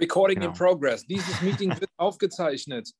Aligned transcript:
Recording 0.00 0.40
genau. 0.40 0.50
in 0.50 0.56
progress. 0.56 1.06
Dieses 1.06 1.40
Meeting 1.42 1.70
wird 1.70 1.90
aufgezeichnet. 1.96 2.90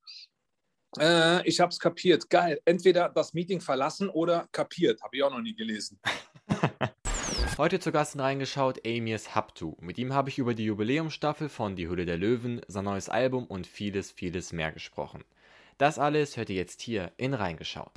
Äh, 0.97 1.47
ich 1.47 1.59
habe 1.59 1.69
es 1.69 1.79
kapiert. 1.79 2.29
Geil. 2.29 2.59
Entweder 2.65 3.09
das 3.09 3.33
Meeting 3.33 3.61
verlassen 3.61 4.09
oder 4.09 4.47
kapiert. 4.51 5.01
Habe 5.01 5.15
ich 5.15 5.23
auch 5.23 5.31
noch 5.31 5.41
nie 5.41 5.55
gelesen. 5.55 5.99
Heute 7.57 7.79
zu 7.79 7.91
Gast 7.91 8.17
reingeschaut 8.17 8.85
Amias 8.87 9.35
Haptu. 9.35 9.75
Mit 9.81 9.97
ihm 9.97 10.13
habe 10.13 10.29
ich 10.29 10.39
über 10.39 10.53
die 10.53 10.65
Jubiläumsstaffel 10.65 11.49
von 11.49 11.75
Die 11.75 11.89
Hülle 11.89 12.05
der 12.05 12.17
Löwen, 12.17 12.61
sein 12.67 12.85
neues 12.85 13.09
Album 13.09 13.45
und 13.45 13.67
vieles, 13.67 14.11
vieles 14.11 14.53
mehr 14.53 14.71
gesprochen. 14.71 15.25
Das 15.77 15.99
alles 15.99 16.37
hört 16.37 16.49
ihr 16.49 16.55
jetzt 16.55 16.81
hier 16.81 17.11
in 17.17 17.33
Reingeschaut. 17.33 17.91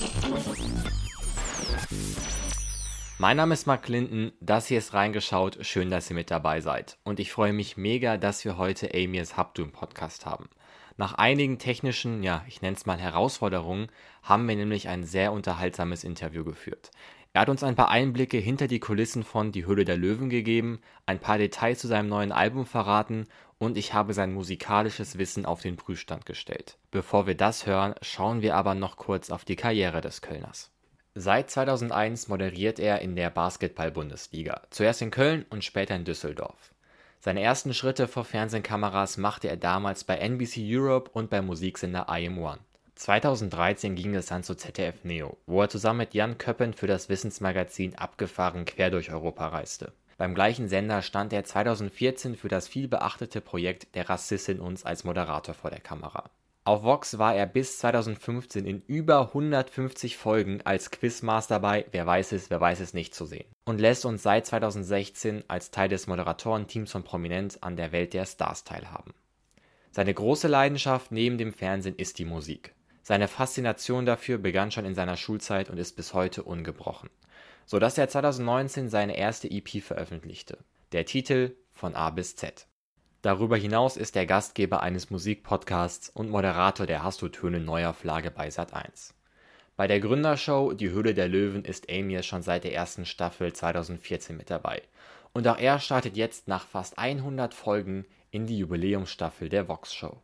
Mein 3.22 3.36
Name 3.36 3.54
ist 3.54 3.68
Mark 3.68 3.84
Clinton, 3.84 4.32
das 4.40 4.66
hier 4.66 4.78
ist 4.78 4.94
Reingeschaut, 4.94 5.64
schön, 5.64 5.92
dass 5.92 6.10
ihr 6.10 6.16
mit 6.16 6.32
dabei 6.32 6.60
seid. 6.60 6.98
Und 7.04 7.20
ich 7.20 7.30
freue 7.30 7.52
mich 7.52 7.76
mega, 7.76 8.16
dass 8.16 8.44
wir 8.44 8.58
heute 8.58 8.92
Amias 8.92 9.36
Haptu 9.36 9.62
im 9.62 9.70
Podcast 9.70 10.26
haben. 10.26 10.50
Nach 10.96 11.14
einigen 11.14 11.60
technischen, 11.60 12.24
ja, 12.24 12.44
ich 12.48 12.62
nenne 12.62 12.76
es 12.76 12.84
mal 12.84 12.98
Herausforderungen, 12.98 13.86
haben 14.24 14.48
wir 14.48 14.56
nämlich 14.56 14.88
ein 14.88 15.04
sehr 15.04 15.30
unterhaltsames 15.30 16.02
Interview 16.02 16.42
geführt. 16.42 16.90
Er 17.32 17.42
hat 17.42 17.48
uns 17.48 17.62
ein 17.62 17.76
paar 17.76 17.90
Einblicke 17.90 18.38
hinter 18.38 18.66
die 18.66 18.80
Kulissen 18.80 19.22
von 19.22 19.52
Die 19.52 19.66
Hülle 19.66 19.84
der 19.84 19.96
Löwen 19.96 20.28
gegeben, 20.28 20.80
ein 21.06 21.20
paar 21.20 21.38
Details 21.38 21.78
zu 21.78 21.86
seinem 21.86 22.08
neuen 22.08 22.32
Album 22.32 22.66
verraten 22.66 23.28
und 23.58 23.78
ich 23.78 23.94
habe 23.94 24.14
sein 24.14 24.34
musikalisches 24.34 25.16
Wissen 25.16 25.46
auf 25.46 25.60
den 25.60 25.76
Prüfstand 25.76 26.26
gestellt. 26.26 26.76
Bevor 26.90 27.28
wir 27.28 27.36
das 27.36 27.66
hören, 27.66 27.94
schauen 28.02 28.42
wir 28.42 28.56
aber 28.56 28.74
noch 28.74 28.96
kurz 28.96 29.30
auf 29.30 29.44
die 29.44 29.54
Karriere 29.54 30.00
des 30.00 30.22
Kölners. 30.22 30.71
Seit 31.14 31.50
2001 31.50 32.28
moderiert 32.28 32.78
er 32.78 33.02
in 33.02 33.16
der 33.16 33.28
Basketball-Bundesliga, 33.28 34.62
zuerst 34.70 35.02
in 35.02 35.10
Köln 35.10 35.44
und 35.50 35.62
später 35.62 35.94
in 35.94 36.06
Düsseldorf. 36.06 36.72
Seine 37.20 37.42
ersten 37.42 37.74
Schritte 37.74 38.08
vor 38.08 38.24
Fernsehkameras 38.24 39.18
machte 39.18 39.48
er 39.48 39.58
damals 39.58 40.04
bei 40.04 40.16
NBC 40.16 40.60
Europe 40.64 41.10
und 41.12 41.28
beim 41.28 41.44
Musiksender 41.44 42.08
IM1. 42.08 42.60
2013 42.94 43.94
ging 43.94 44.14
es 44.14 44.26
dann 44.26 44.42
zu 44.42 44.54
ZDF 44.54 45.04
Neo, 45.04 45.36
wo 45.44 45.60
er 45.60 45.68
zusammen 45.68 45.98
mit 45.98 46.14
Jan 46.14 46.38
Köppen 46.38 46.72
für 46.72 46.86
das 46.86 47.10
Wissensmagazin 47.10 47.94
Abgefahren 47.96 48.64
quer 48.64 48.90
durch 48.90 49.12
Europa 49.12 49.48
reiste. 49.48 49.92
Beim 50.16 50.34
gleichen 50.34 50.68
Sender 50.68 51.02
stand 51.02 51.34
er 51.34 51.44
2014 51.44 52.36
für 52.36 52.48
das 52.48 52.68
vielbeachtete 52.68 53.42
Projekt 53.42 53.94
Der 53.96 54.08
Rassist 54.08 54.48
in 54.48 54.60
uns 54.60 54.86
als 54.86 55.04
Moderator 55.04 55.54
vor 55.54 55.68
der 55.68 55.80
Kamera 55.80 56.30
auf 56.64 56.84
Vox 56.84 57.18
war 57.18 57.34
er 57.34 57.46
bis 57.46 57.78
2015 57.78 58.66
in 58.66 58.82
über 58.86 59.28
150 59.28 60.16
Folgen 60.16 60.60
als 60.64 60.90
Quizmaster 60.90 61.58
bei 61.58 61.86
Wer 61.90 62.06
weiß 62.06 62.32
es, 62.32 62.50
wer 62.50 62.60
weiß 62.60 62.80
es 62.80 62.94
nicht 62.94 63.14
zu 63.14 63.26
sehen 63.26 63.46
und 63.64 63.80
lässt 63.80 64.04
uns 64.04 64.22
seit 64.22 64.46
2016 64.46 65.44
als 65.48 65.70
Teil 65.70 65.88
des 65.88 66.06
Moderatorenteams 66.06 66.92
von 66.92 67.02
Prominent 67.04 67.62
an 67.62 67.76
der 67.76 67.92
Welt 67.92 68.14
der 68.14 68.26
Stars 68.26 68.64
teilhaben. 68.64 69.12
Seine 69.90 70.14
große 70.14 70.48
Leidenschaft 70.48 71.12
neben 71.12 71.36
dem 71.36 71.52
Fernsehen 71.52 71.96
ist 71.96 72.18
die 72.18 72.24
Musik. 72.24 72.74
Seine 73.02 73.28
Faszination 73.28 74.06
dafür 74.06 74.38
begann 74.38 74.70
schon 74.70 74.84
in 74.84 74.94
seiner 74.94 75.16
Schulzeit 75.16 75.68
und 75.68 75.78
ist 75.78 75.96
bis 75.96 76.14
heute 76.14 76.44
ungebrochen, 76.44 77.10
so 77.66 77.78
dass 77.78 77.98
er 77.98 78.08
2019 78.08 78.88
seine 78.88 79.16
erste 79.16 79.50
EP 79.50 79.82
veröffentlichte. 79.82 80.58
Der 80.92 81.04
Titel 81.06 81.56
Von 81.72 81.94
A 81.94 82.10
bis 82.10 82.36
Z. 82.36 82.66
Darüber 83.22 83.56
hinaus 83.56 83.96
ist 83.96 84.16
er 84.16 84.26
Gastgeber 84.26 84.82
eines 84.82 85.10
Musikpodcasts 85.10 86.08
und 86.08 86.28
Moderator 86.28 86.86
der 86.86 87.04
Hast 87.04 87.22
du 87.22 87.28
Töne 87.28 87.60
Neuauflage 87.60 88.32
bei 88.32 88.48
Sat1. 88.48 89.12
Bei 89.76 89.86
der 89.86 90.00
Gründershow 90.00 90.72
Die 90.72 90.90
Höhle 90.90 91.14
der 91.14 91.28
Löwen 91.28 91.64
ist 91.64 91.88
Amias 91.88 92.26
schon 92.26 92.42
seit 92.42 92.64
der 92.64 92.74
ersten 92.74 93.06
Staffel 93.06 93.52
2014 93.52 94.36
mit 94.36 94.50
dabei. 94.50 94.82
Und 95.32 95.46
auch 95.46 95.56
er 95.56 95.78
startet 95.78 96.16
jetzt 96.16 96.48
nach 96.48 96.66
fast 96.66 96.98
100 96.98 97.54
Folgen 97.54 98.06
in 98.32 98.46
die 98.46 98.58
Jubiläumsstaffel 98.58 99.48
der 99.48 99.68
Vox 99.68 99.94
Show. 99.94 100.20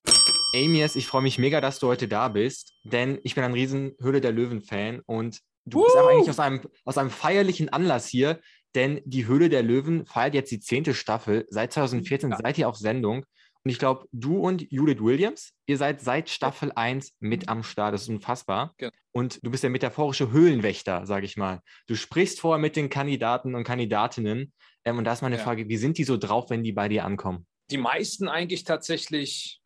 Amias, 0.56 0.96
ich 0.96 1.06
freue 1.06 1.22
mich 1.22 1.38
mega, 1.38 1.60
dass 1.60 1.78
du 1.78 1.86
heute 1.86 2.08
da 2.08 2.26
bist, 2.26 2.72
denn 2.82 3.20
ich 3.22 3.36
bin 3.36 3.44
ein 3.44 3.52
riesen 3.52 3.94
Höhle 4.00 4.20
der 4.20 4.32
Löwen-Fan 4.32 5.02
und 5.06 5.40
du 5.66 5.84
bist 5.84 5.94
aber 5.94 6.08
eigentlich 6.08 6.30
aus 6.30 6.40
einem, 6.40 6.62
aus 6.84 6.98
einem 6.98 7.10
feierlichen 7.10 7.68
Anlass 7.68 8.08
hier, 8.08 8.40
denn 8.78 9.00
die 9.04 9.26
Höhle 9.26 9.48
der 9.48 9.64
Löwen 9.64 10.06
feiert 10.06 10.34
jetzt 10.34 10.52
die 10.52 10.60
zehnte 10.60 10.94
Staffel. 10.94 11.48
Seit 11.50 11.72
2014 11.72 12.30
ja. 12.30 12.36
seid 12.36 12.58
ihr 12.58 12.68
auf 12.68 12.76
Sendung. 12.76 13.26
Und 13.64 13.72
ich 13.72 13.80
glaube, 13.80 14.06
du 14.12 14.38
und 14.38 14.70
Judith 14.70 15.00
Williams, 15.00 15.52
ihr 15.66 15.76
seid 15.76 16.00
seit 16.00 16.30
Staffel 16.30 16.70
1 16.72 17.16
mit 17.18 17.48
am 17.48 17.64
Start. 17.64 17.92
Das 17.92 18.02
ist 18.02 18.08
unfassbar. 18.08 18.76
Ja. 18.78 18.92
Und 19.10 19.40
du 19.42 19.50
bist 19.50 19.64
der 19.64 19.70
metaphorische 19.70 20.30
Höhlenwächter, 20.30 21.06
sage 21.06 21.26
ich 21.26 21.36
mal. 21.36 21.60
Du 21.88 21.96
sprichst 21.96 22.38
vorher 22.38 22.60
mit 22.60 22.76
den 22.76 22.88
Kandidaten 22.88 23.56
und 23.56 23.64
Kandidatinnen. 23.64 24.52
Ähm, 24.84 24.98
und 24.98 25.02
da 25.02 25.12
ist 25.12 25.22
meine 25.22 25.38
ja. 25.38 25.42
Frage, 25.42 25.68
wie 25.68 25.76
sind 25.76 25.98
die 25.98 26.04
so 26.04 26.16
drauf, 26.16 26.48
wenn 26.50 26.62
die 26.62 26.72
bei 26.72 26.88
dir 26.88 27.04
ankommen? 27.04 27.48
Die 27.72 27.78
meisten 27.78 28.28
eigentlich 28.28 28.62
tatsächlich 28.62 29.60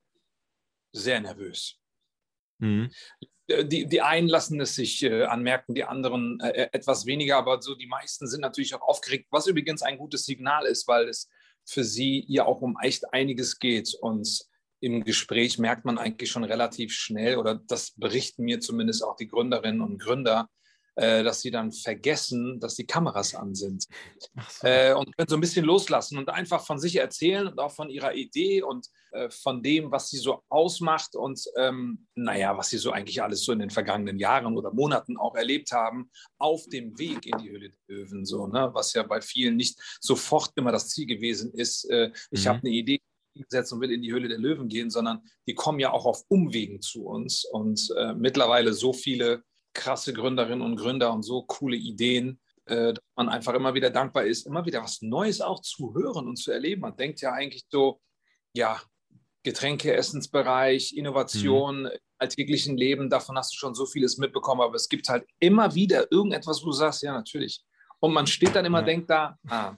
sehr 0.92 1.20
nervös. 1.20 1.78
Mhm. 2.60 2.90
Äh, 3.46 3.64
die, 3.64 3.86
die 3.86 4.00
einen 4.02 4.28
lassen 4.28 4.60
es 4.60 4.74
sich 4.74 5.02
äh, 5.02 5.24
anmerken, 5.24 5.74
die 5.74 5.84
anderen 5.84 6.40
äh, 6.40 6.50
äh, 6.50 6.68
etwas 6.72 7.06
weniger, 7.06 7.36
aber 7.36 7.60
so 7.62 7.74
die 7.74 7.86
meisten 7.86 8.26
sind 8.26 8.40
natürlich 8.40 8.74
auch 8.74 8.82
aufgeregt, 8.82 9.28
was 9.30 9.46
übrigens 9.46 9.82
ein 9.82 9.98
gutes 9.98 10.24
Signal 10.24 10.66
ist, 10.66 10.88
weil 10.88 11.08
es 11.08 11.28
für 11.64 11.84
sie 11.84 12.24
ja 12.28 12.44
auch 12.44 12.60
um 12.60 12.76
echt 12.80 13.12
einiges 13.12 13.58
geht. 13.58 13.94
Und 14.00 14.46
im 14.80 15.04
Gespräch 15.04 15.58
merkt 15.58 15.84
man 15.84 15.98
eigentlich 15.98 16.30
schon 16.30 16.44
relativ 16.44 16.92
schnell, 16.92 17.36
oder 17.36 17.54
das 17.54 17.92
berichten 17.92 18.44
mir 18.44 18.60
zumindest 18.60 19.04
auch 19.04 19.16
die 19.16 19.28
Gründerinnen 19.28 19.80
und 19.80 19.98
Gründer, 19.98 20.48
äh, 20.96 21.22
dass 21.22 21.40
sie 21.40 21.50
dann 21.50 21.72
vergessen, 21.72 22.60
dass 22.60 22.74
die 22.74 22.86
Kameras 22.86 23.34
an 23.34 23.54
sind. 23.54 23.86
So. 24.48 24.66
Äh, 24.66 24.94
und 24.94 25.16
können 25.16 25.28
so 25.28 25.36
ein 25.36 25.40
bisschen 25.40 25.64
loslassen 25.64 26.18
und 26.18 26.28
einfach 26.28 26.64
von 26.64 26.78
sich 26.78 26.96
erzählen 26.96 27.48
und 27.48 27.58
auch 27.58 27.72
von 27.72 27.90
ihrer 27.90 28.14
Idee 28.14 28.62
und 28.62 28.88
äh, 29.12 29.30
von 29.30 29.62
dem, 29.62 29.90
was 29.90 30.10
sie 30.10 30.18
so 30.18 30.42
ausmacht 30.48 31.16
und 31.16 31.42
ähm, 31.56 32.06
naja, 32.14 32.56
was 32.56 32.70
sie 32.70 32.78
so 32.78 32.92
eigentlich 32.92 33.22
alles 33.22 33.44
so 33.44 33.52
in 33.52 33.58
den 33.58 33.70
vergangenen 33.70 34.18
Jahren 34.18 34.56
oder 34.56 34.72
Monaten 34.72 35.16
auch 35.16 35.34
erlebt 35.34 35.72
haben, 35.72 36.10
auf 36.38 36.66
dem 36.68 36.98
Weg 36.98 37.26
in 37.26 37.38
die 37.38 37.50
Höhle 37.50 37.70
der 37.70 37.96
Löwen, 37.96 38.24
so, 38.24 38.46
ne? 38.46 38.70
was 38.72 38.92
ja 38.92 39.02
bei 39.02 39.20
vielen 39.20 39.56
nicht 39.56 39.78
sofort 40.00 40.52
immer 40.56 40.72
das 40.72 40.90
Ziel 40.90 41.06
gewesen 41.06 41.52
ist. 41.54 41.88
Äh, 41.90 42.10
ich 42.30 42.44
mhm. 42.44 42.48
habe 42.48 42.58
eine 42.60 42.70
Idee, 42.70 43.00
gesetzt 43.34 43.72
und 43.72 43.80
will 43.80 43.90
in 43.90 44.02
die 44.02 44.12
Höhle 44.12 44.28
der 44.28 44.38
Löwen 44.38 44.68
gehen, 44.68 44.90
sondern 44.90 45.22
die 45.46 45.54
kommen 45.54 45.80
ja 45.80 45.90
auch 45.90 46.04
auf 46.04 46.22
Umwegen 46.28 46.82
zu 46.82 47.06
uns. 47.06 47.44
Und 47.44 47.88
äh, 47.96 48.12
mittlerweile 48.12 48.72
so 48.72 48.92
viele 48.92 49.42
krasse 49.74 50.12
Gründerinnen 50.12 50.62
und 50.62 50.76
Gründer 50.76 51.12
und 51.12 51.22
so 51.22 51.42
coole 51.42 51.76
Ideen, 51.76 52.40
äh, 52.66 52.94
dass 52.94 53.04
man 53.16 53.28
einfach 53.28 53.54
immer 53.54 53.74
wieder 53.74 53.90
dankbar 53.90 54.24
ist, 54.24 54.46
immer 54.46 54.64
wieder 54.64 54.82
was 54.82 55.02
Neues 55.02 55.40
auch 55.40 55.60
zu 55.60 55.94
hören 55.94 56.28
und 56.28 56.36
zu 56.36 56.52
erleben. 56.52 56.82
Man 56.82 56.96
denkt 56.96 57.20
ja 57.20 57.32
eigentlich 57.32 57.64
so, 57.68 58.00
ja, 58.54 58.80
Getränke, 59.42 59.94
Essensbereich, 59.94 60.92
Innovation, 60.96 61.82
mhm. 61.82 61.90
alltäglichen 62.18 62.76
Leben, 62.76 63.10
davon 63.10 63.36
hast 63.36 63.52
du 63.52 63.56
schon 63.56 63.74
so 63.74 63.86
vieles 63.86 64.16
mitbekommen, 64.18 64.60
aber 64.60 64.76
es 64.76 64.88
gibt 64.88 65.08
halt 65.08 65.24
immer 65.40 65.74
wieder 65.74 66.12
irgendetwas, 66.12 66.62
wo 66.62 66.66
du 66.66 66.72
sagst, 66.72 67.02
ja, 67.02 67.12
natürlich. 67.12 67.64
Und 67.98 68.12
man 68.12 68.28
steht 68.28 68.54
dann 68.54 68.64
immer, 68.64 68.80
ja. 68.80 68.84
denkt 68.84 69.10
da, 69.10 69.36
ah, 69.48 69.74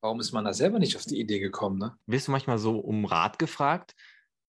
warum 0.00 0.20
ist 0.20 0.32
man 0.32 0.44
da 0.44 0.52
selber 0.52 0.78
nicht 0.78 0.96
auf 0.96 1.04
die 1.04 1.18
Idee 1.18 1.38
gekommen? 1.38 1.78
Ne? 1.78 1.96
Wirst 2.06 2.28
du 2.28 2.32
manchmal 2.32 2.58
so 2.58 2.78
um 2.78 3.06
Rat 3.06 3.38
gefragt? 3.38 3.94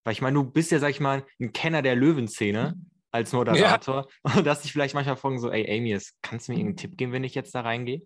Weil 0.04 0.12
ich 0.12 0.20
meine, 0.20 0.34
du 0.34 0.44
bist 0.44 0.70
ja, 0.70 0.78
sag 0.78 0.90
ich 0.90 1.00
mal, 1.00 1.24
ein 1.40 1.54
Kenner 1.54 1.80
der 1.80 1.96
Löwenszene. 1.96 2.74
Mhm 2.76 2.93
als 3.14 3.32
Moderator. 3.32 4.08
Ja. 4.24 4.34
Und 4.36 4.44
dass 4.44 4.62
dich 4.62 4.72
vielleicht 4.72 4.94
manchmal 4.94 5.16
fragen 5.16 5.38
so, 5.38 5.48
ey 5.50 5.70
Amy, 5.70 5.96
kannst 6.20 6.48
du 6.48 6.52
mir 6.52 6.58
irgendeinen 6.58 6.76
Tipp 6.76 6.96
geben, 6.98 7.12
wenn 7.12 7.22
ich 7.22 7.36
jetzt 7.36 7.54
da 7.54 7.60
reingehe? 7.60 8.02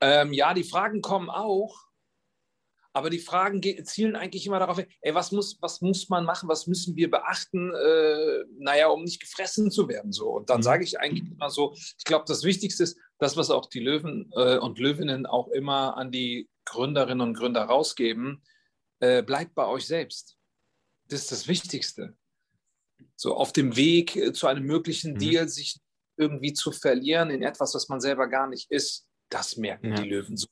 Ähm, 0.00 0.32
ja, 0.32 0.52
die 0.54 0.64
Fragen 0.64 1.00
kommen 1.02 1.30
auch. 1.30 1.76
Aber 2.96 3.10
die 3.10 3.18
Fragen 3.18 3.60
zielen 3.84 4.14
eigentlich 4.14 4.46
immer 4.46 4.58
darauf, 4.58 4.78
ey, 4.78 5.14
was 5.14 5.32
muss, 5.32 5.58
was 5.60 5.80
muss 5.80 6.08
man 6.08 6.24
machen, 6.24 6.48
was 6.48 6.68
müssen 6.68 6.94
wir 6.94 7.10
beachten, 7.10 7.74
äh, 7.74 8.44
naja, 8.58 8.88
um 8.88 9.02
nicht 9.02 9.20
gefressen 9.20 9.70
zu 9.70 9.88
werden. 9.88 10.12
So. 10.12 10.28
Und 10.30 10.50
dann 10.50 10.58
mhm. 10.58 10.62
sage 10.62 10.84
ich 10.84 10.98
eigentlich 11.00 11.28
immer 11.30 11.50
so, 11.50 11.74
ich 11.74 12.04
glaube, 12.04 12.24
das 12.26 12.44
Wichtigste 12.44 12.84
ist, 12.84 12.98
das, 13.18 13.36
was 13.36 13.50
auch 13.50 13.66
die 13.66 13.80
Löwen 13.80 14.30
äh, 14.36 14.58
und 14.58 14.78
Löwinnen 14.78 15.26
auch 15.26 15.48
immer 15.48 15.96
an 15.96 16.10
die 16.10 16.48
Gründerinnen 16.66 17.20
und 17.20 17.34
Gründer 17.34 17.62
rausgeben, 17.62 18.42
äh, 19.00 19.22
bleibt 19.22 19.54
bei 19.54 19.66
euch 19.66 19.86
selbst. 19.86 20.36
Das 21.08 21.20
ist 21.20 21.32
das 21.32 21.48
Wichtigste 21.48 22.16
so 23.16 23.36
auf 23.36 23.52
dem 23.52 23.76
Weg 23.76 24.16
äh, 24.16 24.32
zu 24.32 24.46
einem 24.46 24.64
möglichen 24.64 25.14
mhm. 25.14 25.18
Deal 25.18 25.48
sich 25.48 25.80
irgendwie 26.16 26.52
zu 26.52 26.72
verlieren 26.72 27.30
in 27.30 27.42
etwas, 27.42 27.74
was 27.74 27.88
man 27.88 28.00
selber 28.00 28.28
gar 28.28 28.46
nicht 28.46 28.70
ist, 28.70 29.06
das 29.30 29.56
merken 29.56 29.90
ja. 29.90 30.02
die 30.02 30.08
Löwen 30.08 30.36
so. 30.36 30.46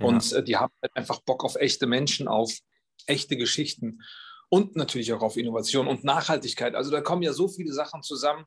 Und 0.00 0.30
ja. 0.30 0.38
äh, 0.38 0.44
die 0.44 0.56
haben 0.56 0.72
halt 0.82 0.96
einfach 0.96 1.20
Bock 1.20 1.44
auf 1.44 1.56
echte 1.56 1.86
Menschen, 1.86 2.28
auf 2.28 2.52
echte 3.06 3.36
Geschichten 3.36 4.00
und 4.48 4.76
natürlich 4.76 5.12
auch 5.12 5.22
auf 5.22 5.36
Innovation 5.36 5.88
und 5.88 6.04
Nachhaltigkeit. 6.04 6.74
Also 6.74 6.90
da 6.90 7.00
kommen 7.00 7.22
ja 7.22 7.32
so 7.32 7.48
viele 7.48 7.72
Sachen 7.72 8.02
zusammen. 8.02 8.44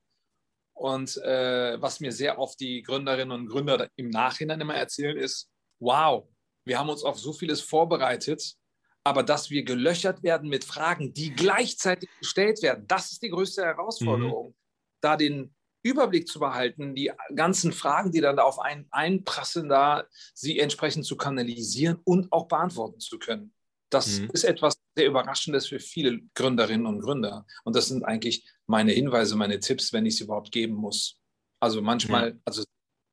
Und 0.73 1.17
äh, 1.17 1.79
was 1.79 1.99
mir 1.99 2.11
sehr 2.11 2.39
oft 2.39 2.59
die 2.59 2.81
Gründerinnen 2.81 3.31
und 3.31 3.47
Gründer 3.47 3.87
im 3.97 4.09
Nachhinein 4.09 4.61
immer 4.61 4.75
erzählen, 4.75 5.17
ist, 5.17 5.49
wow, 5.79 6.27
wir 6.65 6.79
haben 6.79 6.89
uns 6.89 7.03
auf 7.03 7.19
so 7.19 7.33
vieles 7.33 7.61
vorbereitet 7.61 8.55
aber 9.03 9.23
dass 9.23 9.49
wir 9.49 9.63
gelöchert 9.63 10.23
werden 10.23 10.49
mit 10.49 10.63
Fragen, 10.63 11.13
die 11.13 11.33
gleichzeitig 11.33 12.09
gestellt 12.19 12.61
werden, 12.61 12.85
das 12.87 13.11
ist 13.11 13.21
die 13.23 13.29
größte 13.29 13.63
Herausforderung. 13.63 14.49
Mhm. 14.49 14.55
Da 15.01 15.17
den 15.17 15.55
Überblick 15.83 16.27
zu 16.27 16.39
behalten, 16.39 16.93
die 16.93 17.11
ganzen 17.35 17.73
Fragen, 17.73 18.11
die 18.11 18.21
dann 18.21 18.37
auf 18.37 18.59
einen 18.59 18.85
einprassen, 18.91 19.69
da 19.69 20.05
sie 20.33 20.59
entsprechend 20.59 21.05
zu 21.05 21.17
kanalisieren 21.17 21.99
und 22.03 22.31
auch 22.31 22.47
beantworten 22.47 22.99
zu 22.99 23.17
können. 23.17 23.53
Das 23.89 24.19
mhm. 24.19 24.29
ist 24.31 24.43
etwas 24.43 24.75
sehr 24.95 25.07
Überraschendes 25.07 25.67
für 25.67 25.79
viele 25.79 26.19
Gründerinnen 26.35 26.85
und 26.85 26.99
Gründer. 26.99 27.45
Und 27.63 27.75
das 27.75 27.87
sind 27.87 28.03
eigentlich 28.03 28.47
meine 28.67 28.91
Hinweise, 28.91 29.35
meine 29.35 29.59
Tipps, 29.59 29.91
wenn 29.91 30.05
ich 30.05 30.15
es 30.15 30.21
überhaupt 30.21 30.51
geben 30.51 30.75
muss. 30.75 31.19
Also 31.59 31.81
manchmal, 31.81 32.29
ja. 32.29 32.35
also 32.45 32.63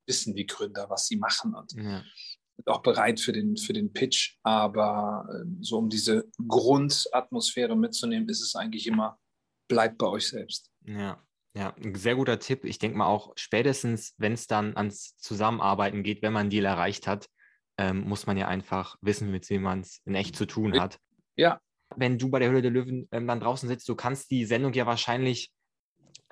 wissen 0.07 0.35
die 0.35 0.47
Gründer, 0.47 0.89
was 0.89 1.07
sie 1.07 1.17
machen 1.17 1.55
und 1.55 1.73
ja. 1.73 2.03
Auch 2.67 2.83
bereit 2.83 3.21
für 3.21 3.33
den, 3.33 3.57
für 3.57 3.73
den 3.73 3.93
Pitch. 3.93 4.37
Aber 4.43 5.29
ähm, 5.33 5.59
so 5.61 5.79
um 5.79 5.89
diese 5.89 6.29
Grundatmosphäre 6.47 7.77
mitzunehmen, 7.77 8.29
ist 8.29 8.43
es 8.43 8.55
eigentlich 8.55 8.87
immer, 8.87 9.19
bleibt 9.69 9.99
bei 9.99 10.07
euch 10.07 10.29
selbst. 10.29 10.71
Ja. 10.85 11.23
Ja, 11.55 11.75
ein 11.83 11.95
sehr 11.95 12.15
guter 12.15 12.39
Tipp. 12.39 12.65
Ich 12.65 12.79
denke 12.79 12.99
mal 12.99 13.07
auch 13.07 13.33
spätestens, 13.35 14.15
wenn 14.19 14.33
es 14.33 14.47
dann 14.47 14.77
ans 14.77 15.17
Zusammenarbeiten 15.17 16.05
geht, 16.05 16.23
wenn 16.23 16.33
man 16.33 16.43
einen 16.43 16.51
Deal 16.51 16.67
erreicht 16.67 17.09
hat, 17.09 17.27
ähm, 17.79 18.07
muss 18.09 18.27
man 18.27 18.37
ja 18.37 18.47
einfach 18.47 18.97
wissen, 19.01 19.31
mit 19.31 19.49
wem 19.51 19.63
man 19.63 19.81
es 19.81 20.01
in 20.05 20.15
echt 20.15 20.37
zu 20.37 20.47
tun 20.47 20.79
hat. 20.79 20.99
Ja. 21.37 21.61
Wenn 21.97 22.19
du 22.19 22.29
bei 22.29 22.39
der 22.39 22.51
Höhle 22.51 22.63
der 22.63 22.71
Löwen 22.71 23.09
ähm, 23.13 23.27
dann 23.27 23.41
draußen 23.41 23.69
sitzt, 23.69 23.89
du 23.89 23.97
kannst 23.97 24.31
die 24.31 24.45
Sendung 24.45 24.73
ja 24.75 24.87
wahrscheinlich 24.87 25.51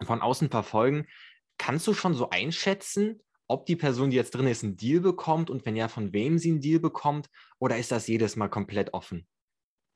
von 0.03 0.21
außen 0.21 0.51
verfolgen. 0.51 1.07
Kannst 1.59 1.87
du 1.87 1.95
schon 1.95 2.15
so 2.15 2.31
einschätzen, 2.31 3.21
ob 3.49 3.67
die 3.67 3.77
Person, 3.77 4.11
die 4.11 4.17
jetzt 4.17 4.35
drin 4.35 4.47
ist, 4.47 4.65
einen 4.65 4.77
Deal 4.77 5.01
bekommt 5.01 5.51
und 5.51 5.65
wenn 5.67 5.77
ja, 5.77 5.89
von 5.89 6.13
wem 6.13 6.39
sie 6.39 6.51
einen 6.51 6.61
Deal 6.61 6.81
bekommt? 6.81 7.29
Oder 7.59 7.79
ist 7.79 7.93
das 7.93 8.07
jedes 8.07 8.37
Mal 8.37 8.49
komplett 8.49 8.93
offen? 8.95 9.27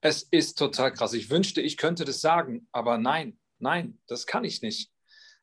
Es 0.02 0.23
ist 0.23 0.56
total 0.56 0.93
krass. 0.93 1.12
Ich 1.12 1.31
wünschte, 1.31 1.61
ich 1.61 1.76
könnte 1.76 2.05
das 2.05 2.20
sagen, 2.20 2.69
aber 2.73 2.97
nein, 2.97 3.38
nein, 3.58 3.99
das 4.06 4.26
kann 4.26 4.44
ich 4.44 4.62
nicht. 4.62 4.91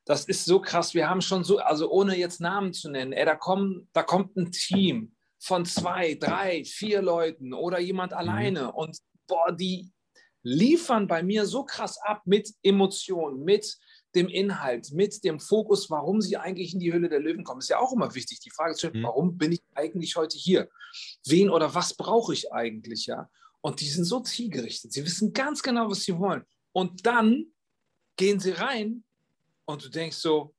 Das 0.04 0.24
ist 0.24 0.46
so 0.46 0.60
krass. 0.60 0.94
Wir 0.94 1.08
haben 1.08 1.20
schon 1.20 1.44
so, 1.44 1.58
also 1.58 1.90
ohne 1.90 2.16
jetzt 2.16 2.40
Namen 2.40 2.72
zu 2.72 2.90
nennen, 2.90 3.12
ey, 3.12 3.24
da, 3.24 3.36
kommen, 3.36 3.88
da 3.92 4.02
kommt 4.02 4.36
ein 4.36 4.50
Team 4.50 5.14
von 5.38 5.64
zwei, 5.64 6.14
drei, 6.14 6.64
vier 6.64 7.02
Leuten 7.02 7.52
oder 7.52 7.78
jemand 7.78 8.12
mhm. 8.12 8.18
alleine 8.18 8.72
und 8.72 8.98
boah, 9.26 9.52
die 9.52 9.92
liefern 10.42 11.06
bei 11.06 11.22
mir 11.22 11.46
so 11.46 11.64
krass 11.64 11.98
ab 12.00 12.22
mit 12.24 12.50
Emotionen, 12.62 13.44
mit 13.44 13.76
dem 14.14 14.28
Inhalt, 14.28 14.92
mit 14.92 15.22
dem 15.24 15.38
Fokus, 15.38 15.90
warum 15.90 16.20
sie 16.20 16.36
eigentlich 16.36 16.72
in 16.72 16.80
die 16.80 16.92
Hülle 16.92 17.08
der 17.08 17.20
Löwen 17.20 17.44
kommen. 17.44 17.60
Ist 17.60 17.68
ja 17.68 17.78
auch 17.78 17.92
immer 17.92 18.14
wichtig, 18.14 18.40
die 18.40 18.50
Frage 18.50 18.74
zu 18.74 18.78
stellen, 18.78 19.00
mhm. 19.00 19.06
warum 19.06 19.38
bin 19.38 19.52
ich 19.52 19.62
eigentlich 19.74 20.16
heute 20.16 20.38
hier? 20.38 20.68
Wen 21.26 21.50
oder 21.50 21.74
was 21.74 21.94
brauche 21.94 22.32
ich 22.32 22.52
eigentlich, 22.52 23.06
ja? 23.06 23.28
Und 23.60 23.80
die 23.80 23.88
sind 23.88 24.04
so 24.04 24.20
zielgerichtet. 24.20 24.92
Sie 24.92 25.04
wissen 25.04 25.32
ganz 25.32 25.62
genau, 25.62 25.90
was 25.90 26.04
sie 26.04 26.16
wollen. 26.16 26.44
Und 26.72 27.04
dann 27.04 27.46
gehen 28.16 28.40
sie 28.40 28.52
rein 28.52 29.04
und 29.64 29.84
du 29.84 29.88
denkst 29.88 30.16
so, 30.16 30.54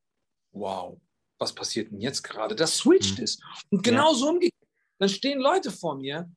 wow, 0.51 1.00
was 1.38 1.54
passiert 1.54 1.92
denn 1.92 2.01
jetzt 2.01 2.22
gerade? 2.24 2.56
Das 2.56 2.78
switcht 2.78 3.18
mhm. 3.18 3.24
ist. 3.24 3.42
Und 3.72 3.84
genauso 3.84 4.25
ja. 4.25 4.31
umgekehrt 4.31 4.60
dann 5.00 5.10
stehen 5.10 5.40
Leute 5.40 5.72
vor 5.72 5.96
mir, 5.96 6.30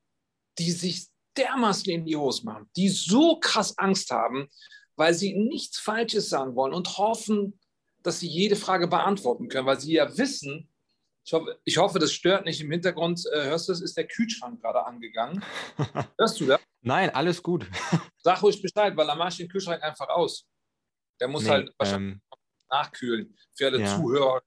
die 0.59 0.71
sich 0.71 1.09
dermaßen 1.37 1.91
in 1.91 2.05
die 2.05 2.17
Hose 2.17 2.45
machen, 2.45 2.71
die 2.77 2.89
so 2.89 3.39
krass 3.39 3.77
Angst 3.77 4.11
haben, 4.11 4.49
weil 5.03 5.15
sie 5.15 5.35
nichts 5.35 5.81
Falsches 5.81 6.29
sagen 6.29 6.55
wollen 6.55 6.73
und 6.73 6.97
hoffen, 6.97 7.59
dass 8.05 8.21
sie 8.21 8.29
jede 8.29 8.55
Frage 8.55 8.87
beantworten 8.87 9.49
können, 9.49 9.67
weil 9.67 9.81
sie 9.81 9.95
ja 9.95 10.17
wissen, 10.17 10.69
ich 11.25 11.33
hoffe, 11.33 11.61
ich 11.65 11.77
hoffe 11.77 11.99
das 11.99 12.13
stört 12.13 12.45
nicht 12.45 12.61
im 12.61 12.71
Hintergrund, 12.71 13.21
äh, 13.33 13.47
hörst 13.47 13.67
du 13.67 13.73
das, 13.73 13.81
ist 13.81 13.97
der 13.97 14.07
Kühlschrank 14.07 14.63
gerade 14.63 14.87
angegangen. 14.87 15.45
Hörst 16.19 16.39
du 16.39 16.47
das? 16.47 16.61
Nein, 16.83 17.11
alles 17.11 17.43
gut. 17.43 17.69
Sag 18.19 18.45
ruhig 18.45 18.63
Bescheid, 18.63 18.97
weil 18.97 19.09
dann 19.09 19.19
mache 19.19 19.31
ich 19.31 19.37
den 19.39 19.49
Kühlschrank 19.49 19.83
einfach 19.83 20.09
aus. 20.09 20.47
Der 21.19 21.27
muss 21.27 21.43
nee, 21.43 21.51
halt 21.51 21.73
wahrscheinlich 21.79 22.15
ähm, 22.15 22.23
nachkühlen. 22.71 23.37
Für 23.57 23.67
alle 23.67 23.81
ja. 23.81 23.97
Zuhörer 23.97 24.41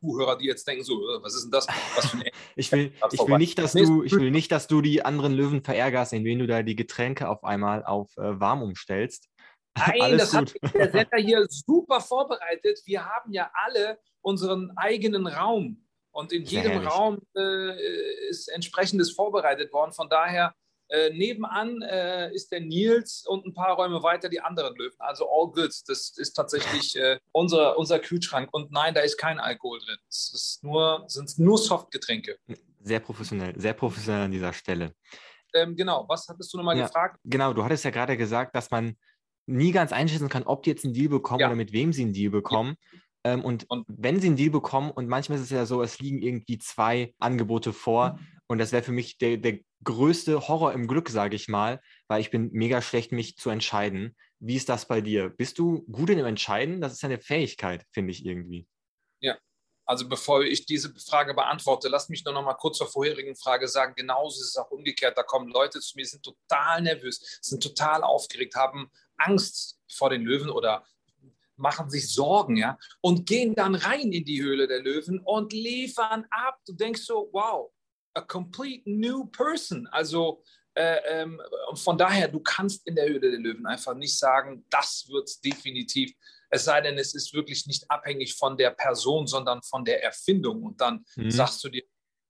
Zuhörer, 0.00 0.36
die 0.38 0.46
jetzt 0.46 0.66
denken, 0.66 0.82
so, 0.82 0.94
äh, 0.94 1.22
was 1.22 1.34
ist 1.34 1.44
denn 1.44 1.50
das? 1.50 1.66
ich, 2.56 2.72
will, 2.72 2.92
ich, 3.12 3.20
will 3.20 3.38
nicht, 3.38 3.58
dass 3.58 3.72
du, 3.72 4.02
ich 4.02 4.12
will 4.12 4.30
nicht, 4.30 4.50
dass 4.50 4.66
du 4.66 4.80
die 4.80 5.04
anderen 5.04 5.34
Löwen 5.34 5.62
verärgerst, 5.62 6.12
indem 6.12 6.40
du 6.40 6.46
da 6.46 6.62
die 6.62 6.76
Getränke 6.76 7.28
auf 7.28 7.44
einmal 7.44 7.84
auf 7.84 8.16
äh, 8.16 8.40
warm 8.40 8.62
umstellst. 8.62 9.28
Nein, 9.76 10.00
Alles 10.00 10.30
das 10.30 10.38
gut. 10.38 10.54
hat 10.62 10.74
der 10.74 10.90
Sender 10.90 11.18
hier 11.18 11.46
super 11.48 12.00
vorbereitet. 12.00 12.80
Wir 12.84 13.04
haben 13.04 13.32
ja 13.32 13.50
alle 13.54 13.98
unseren 14.20 14.72
eigenen 14.76 15.26
Raum. 15.26 15.86
Und 16.12 16.32
in 16.32 16.44
jedem 16.44 16.86
Raum 16.86 17.20
äh, 17.36 18.28
ist 18.28 18.48
entsprechendes 18.48 19.12
vorbereitet 19.12 19.72
worden. 19.72 19.92
Von 19.92 20.08
daher 20.08 20.54
äh, 20.88 21.10
nebenan 21.10 21.82
äh, 21.82 22.34
ist 22.34 22.50
der 22.50 22.60
Nils 22.60 23.24
und 23.26 23.46
ein 23.46 23.54
paar 23.54 23.76
Räume 23.76 24.02
weiter 24.02 24.28
die 24.28 24.40
anderen 24.40 24.74
Löwen. 24.74 24.96
Also 24.98 25.24
all 25.30 25.52
good. 25.52 25.72
Das 25.86 26.12
ist 26.16 26.32
tatsächlich 26.32 26.96
äh, 26.96 27.20
unser, 27.30 27.78
unser 27.78 28.00
Kühlschrank. 28.00 28.48
Und 28.52 28.72
nein, 28.72 28.92
da 28.92 29.02
ist 29.02 29.16
kein 29.16 29.38
Alkohol 29.38 29.78
drin. 29.78 29.98
Es 30.08 30.32
ist 30.34 30.64
nur, 30.64 31.04
sind 31.06 31.38
nur 31.38 31.58
Softgetränke. 31.58 32.38
Sehr 32.80 32.98
professionell, 32.98 33.58
sehr 33.60 33.74
professionell 33.74 34.24
an 34.24 34.32
dieser 34.32 34.52
Stelle. 34.52 34.94
Ähm, 35.54 35.76
genau, 35.76 36.06
was 36.08 36.28
hattest 36.28 36.52
du 36.52 36.56
nochmal 36.58 36.76
ja, 36.76 36.86
gefragt? 36.86 37.20
Genau, 37.24 37.52
du 37.52 37.62
hattest 37.62 37.84
ja 37.84 37.90
gerade 37.90 38.16
gesagt, 38.16 38.54
dass 38.56 38.70
man 38.70 38.96
nie 39.50 39.72
ganz 39.72 39.92
einschätzen 39.92 40.28
kann, 40.28 40.44
ob 40.44 40.62
die 40.62 40.70
jetzt 40.70 40.84
einen 40.84 40.94
Deal 40.94 41.08
bekommen 41.08 41.40
ja. 41.40 41.46
oder 41.48 41.56
mit 41.56 41.72
wem 41.72 41.92
sie 41.92 42.02
einen 42.02 42.12
Deal 42.12 42.30
bekommen. 42.30 42.76
Ja. 42.92 42.98
Ähm, 43.22 43.44
und, 43.44 43.68
und, 43.68 43.84
wenn 43.88 44.20
sie 44.20 44.28
einen 44.28 44.36
Deal 44.36 44.50
bekommen, 44.50 44.90
und 44.90 45.08
manchmal 45.08 45.38
ist 45.38 45.44
es 45.44 45.50
ja 45.50 45.66
so, 45.66 45.82
es 45.82 45.98
liegen 45.98 46.22
irgendwie 46.22 46.58
zwei 46.58 47.14
Angebote 47.18 47.72
vor, 47.72 48.14
mhm. 48.14 48.26
und 48.46 48.58
das 48.58 48.72
wäre 48.72 48.82
für 48.82 48.92
mich 48.92 49.18
der, 49.18 49.36
der 49.36 49.58
größte 49.84 50.48
Horror 50.48 50.72
im 50.72 50.86
Glück, 50.86 51.10
sage 51.10 51.36
ich 51.36 51.48
mal, 51.48 51.80
weil 52.08 52.20
ich 52.20 52.30
bin 52.30 52.50
mega 52.52 52.80
schlecht, 52.82 53.12
mich 53.12 53.36
zu 53.36 53.50
entscheiden. 53.50 54.16
Wie 54.38 54.56
ist 54.56 54.68
das 54.68 54.86
bei 54.86 55.00
dir? 55.00 55.28
Bist 55.28 55.58
du 55.58 55.82
gut 55.90 56.10
in 56.10 56.18
dem 56.18 56.26
Entscheiden? 56.26 56.80
Das 56.80 56.92
ist 56.92 57.04
eine 57.04 57.18
Fähigkeit, 57.18 57.84
finde 57.92 58.12
ich 58.12 58.24
irgendwie. 58.24 58.66
Ja, 59.20 59.36
also 59.90 60.08
bevor 60.08 60.42
ich 60.42 60.66
diese 60.66 60.94
Frage 60.94 61.34
beantworte, 61.34 61.88
lass 61.88 62.08
mich 62.08 62.24
nur 62.24 62.32
noch 62.32 62.44
mal 62.44 62.54
kurz 62.54 62.78
zur 62.78 62.86
vorherigen 62.86 63.34
Frage 63.34 63.68
sagen. 63.68 63.94
Genauso 63.96 64.40
ist 64.40 64.50
es 64.50 64.56
auch 64.56 64.70
umgekehrt. 64.70 65.18
Da 65.18 65.24
kommen 65.24 65.50
Leute 65.50 65.80
zu 65.80 65.96
mir, 65.96 66.06
sind 66.06 66.22
total 66.22 66.82
nervös, 66.82 67.38
sind 67.42 67.62
total 67.62 68.04
aufgeregt, 68.04 68.54
haben 68.54 68.90
Angst 69.20 69.78
vor 69.90 70.10
den 70.10 70.22
Löwen 70.22 70.50
oder 70.50 70.84
machen 71.56 71.90
sich 71.90 72.12
Sorgen, 72.12 72.56
ja, 72.56 72.78
und 73.00 73.26
gehen 73.26 73.54
dann 73.54 73.74
rein 73.74 74.12
in 74.12 74.24
die 74.24 74.42
Höhle 74.42 74.66
der 74.66 74.80
Löwen 74.80 75.20
und 75.20 75.52
liefern 75.52 76.24
ab. 76.30 76.58
Du 76.66 76.72
denkst 76.72 77.02
so, 77.02 77.28
wow, 77.32 77.70
a 78.14 78.22
complete 78.22 78.82
new 78.90 79.26
person. 79.26 79.86
Also 79.88 80.42
äh, 80.74 80.98
ähm, 81.06 81.40
von 81.74 81.98
daher, 81.98 82.28
du 82.28 82.40
kannst 82.40 82.86
in 82.86 82.94
der 82.94 83.06
Höhle 83.06 83.30
der 83.30 83.40
Löwen 83.40 83.66
einfach 83.66 83.94
nicht 83.94 84.16
sagen, 84.16 84.64
das 84.70 85.06
wird 85.08 85.28
definitiv. 85.44 86.12
Es 86.48 86.64
sei 86.64 86.80
denn, 86.80 86.98
es 86.98 87.14
ist 87.14 87.32
wirklich 87.34 87.66
nicht 87.66 87.88
abhängig 87.90 88.34
von 88.34 88.56
der 88.56 88.70
Person, 88.70 89.26
sondern 89.26 89.62
von 89.62 89.84
der 89.84 90.02
Erfindung. 90.02 90.62
Und 90.62 90.80
dann 90.80 91.04
mhm. 91.16 91.30
sagst 91.30 91.62
du 91.62 91.68
dir, 91.68 91.82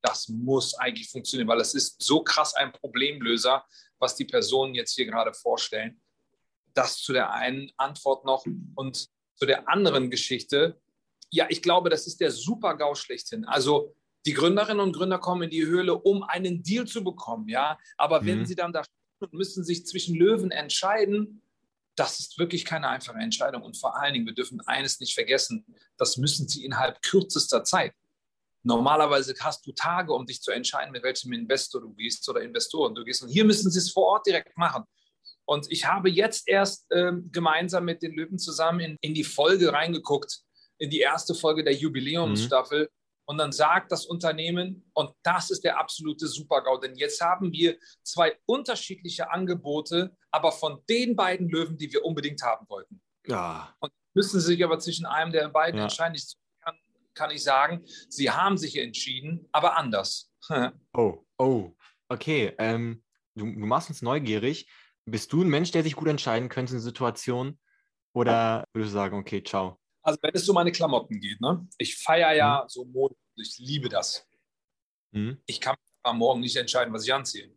das 0.03 0.29
muss 0.29 0.75
eigentlich 0.75 1.11
funktionieren, 1.11 1.49
weil 1.49 1.61
es 1.61 1.75
ist 1.75 2.03
so 2.03 2.23
krass 2.23 2.55
ein 2.55 2.73
Problemlöser, 2.73 3.65
was 3.99 4.17
die 4.17 4.25
Personen 4.25 4.75
jetzt 4.75 4.95
hier 4.95 5.07
gerade 5.07 5.35
vorstellen. 5.35 6.01
Das 6.75 6.99
zu 6.99 7.13
der 7.13 7.33
einen 7.33 7.71
Antwort 7.77 8.25
noch 8.25 8.45
und 8.75 9.09
zu 9.37 9.47
der 9.47 9.69
anderen 9.69 10.11
Geschichte. 10.11 10.81
Ja, 11.31 11.47
ich 11.49 11.63
glaube, 11.63 11.91
das 11.91 12.07
ist 12.07 12.21
der 12.21 12.31
Super-GAU 12.31 12.95
schlechthin. 12.95 13.45
Also 13.45 13.95
die 14.27 14.35
Gründerinnen 14.35 14.81
und 14.81 14.95
Gründer 14.95 15.19
kommen 15.19 15.43
in 15.43 15.51
die 15.51 15.65
Höhle, 15.65 15.95
um 15.95 16.23
einen 16.23 16.63
Deal 16.63 16.87
zu 16.87 17.03
bekommen, 17.03 17.49
ja. 17.49 17.79
Aber 17.97 18.21
mhm. 18.21 18.27
wenn 18.27 18.47
sie 18.47 18.55
dann 18.55 18.73
da 18.73 18.85
stehen 18.85 18.95
und 19.21 19.33
müssen 19.33 19.65
sich 19.65 19.87
zwischen 19.87 20.15
Löwen 20.15 20.51
entscheiden, 20.51 21.43
das 21.97 22.21
ist 22.21 22.39
wirklich 22.39 22.65
keine 22.65 22.89
einfache 22.89 23.19
Entscheidung. 23.19 23.63
Und 23.63 23.77
vor 23.77 23.97
allen 23.97 24.15
Dingen, 24.15 24.27
wir 24.27 24.35
dürfen 24.35 24.61
eines 24.63 25.01
nicht 25.01 25.15
vergessen, 25.15 25.65
das 25.97 26.17
müssen 26.17 26.49
sie 26.49 26.65
innerhalb 26.65 27.03
kürzester 27.03 27.65
Zeit. 27.65 27.93
Normalerweise 28.63 29.35
hast 29.41 29.67
du 29.67 29.73
Tage, 29.73 30.13
um 30.13 30.27
dich 30.27 30.43
zu 30.43 30.51
entscheiden, 30.51 30.93
mit 30.93 31.03
welchem 31.03 31.33
Investor 31.33 31.81
du 31.81 31.95
gehst 31.95 32.29
oder 32.29 32.43
Investoren 32.43 32.95
du 32.95 33.05
gehst. 33.05 33.23
Und 33.23 33.31
hier 33.31 33.45
müssen 33.45 33.71
sie 33.71 33.79
es 33.79 33.91
vor 33.91 34.05
Ort 34.05 34.27
direkt 34.27 34.57
machen. 34.57 34.85
Und 35.51 35.67
ich 35.69 35.85
habe 35.85 36.09
jetzt 36.09 36.47
erst 36.47 36.87
ähm, 36.93 37.29
gemeinsam 37.33 37.85
mit 37.85 38.03
den 38.03 38.13
Löwen 38.13 38.39
zusammen 38.39 38.79
in, 38.79 38.97
in 39.01 39.15
die 39.15 39.25
Folge 39.25 39.73
reingeguckt, 39.73 40.43
in 40.79 40.91
die 40.91 41.01
erste 41.01 41.35
Folge 41.35 41.65
der 41.65 41.75
Jubiläumsstaffel. 41.75 42.83
Mhm. 42.83 42.89
Und 43.25 43.39
dann 43.39 43.51
sagt 43.51 43.91
das 43.91 44.07
Unternehmen, 44.07 44.89
und 44.95 45.11
das 45.25 45.51
ist 45.51 45.65
der 45.65 45.81
absolute 45.81 46.29
Super-GAU, 46.29 46.79
denn 46.79 46.95
jetzt 46.95 47.21
haben 47.21 47.51
wir 47.51 47.77
zwei 48.05 48.39
unterschiedliche 48.47 49.33
Angebote, 49.33 50.17
aber 50.31 50.53
von 50.53 50.85
den 50.89 51.17
beiden 51.17 51.49
Löwen, 51.49 51.77
die 51.77 51.93
wir 51.93 52.05
unbedingt 52.05 52.45
haben 52.45 52.69
wollten. 52.69 53.03
Ja. 53.27 53.75
Und 53.81 53.91
müssen 54.15 54.39
sie 54.39 54.47
sich 54.47 54.65
aber 54.65 54.79
zwischen 54.79 55.05
einem 55.05 55.33
der 55.33 55.49
beiden 55.49 55.79
ja. 55.79 55.85
entscheiden. 55.85 56.15
Ich 56.15 56.33
kann, 56.63 56.77
kann 57.15 57.33
ich 57.33 57.43
sagen, 57.43 57.85
sie 58.09 58.31
haben 58.31 58.57
sich 58.57 58.77
entschieden, 58.77 59.49
aber 59.51 59.77
anders. 59.77 60.31
oh, 60.97 61.25
oh, 61.39 61.73
okay. 62.09 62.55
Ähm, 62.59 63.03
du, 63.35 63.47
du 63.47 63.67
machst 63.67 63.89
uns 63.89 64.01
neugierig. 64.01 64.69
Bist 65.07 65.33
du 65.33 65.43
ein 65.43 65.49
Mensch, 65.49 65.71
der 65.71 65.83
sich 65.83 65.97
gut 65.97 66.09
entscheiden 66.09 66.49
könnte 66.49 66.75
in 66.75 66.81
Situationen? 66.81 67.59
Oder 68.13 68.65
würdest 68.73 68.93
du 68.93 68.95
sagen, 68.95 69.19
okay, 69.19 69.43
ciao? 69.43 69.79
Also 70.03 70.19
wenn 70.23 70.33
es 70.35 70.49
um 70.49 70.55
meine 70.55 70.73
Klamotten 70.73 71.21
geht, 71.21 71.41
ne? 71.41 71.67
ich 71.79 71.97
feiere 71.99 72.33
ja 72.33 72.63
mhm. 72.65 72.69
so 72.69 72.85
Mode, 72.85 73.15
ich 73.37 73.59
liebe 73.59 73.89
das. 73.89 74.27
Mhm. 75.13 75.41
Ich 75.47 75.61
kann 75.61 75.77
am 76.03 76.19
Morgen 76.19 76.41
nicht 76.41 76.57
entscheiden, 76.57 76.93
was 76.93 77.05
ich 77.05 77.13
anziehe. 77.13 77.53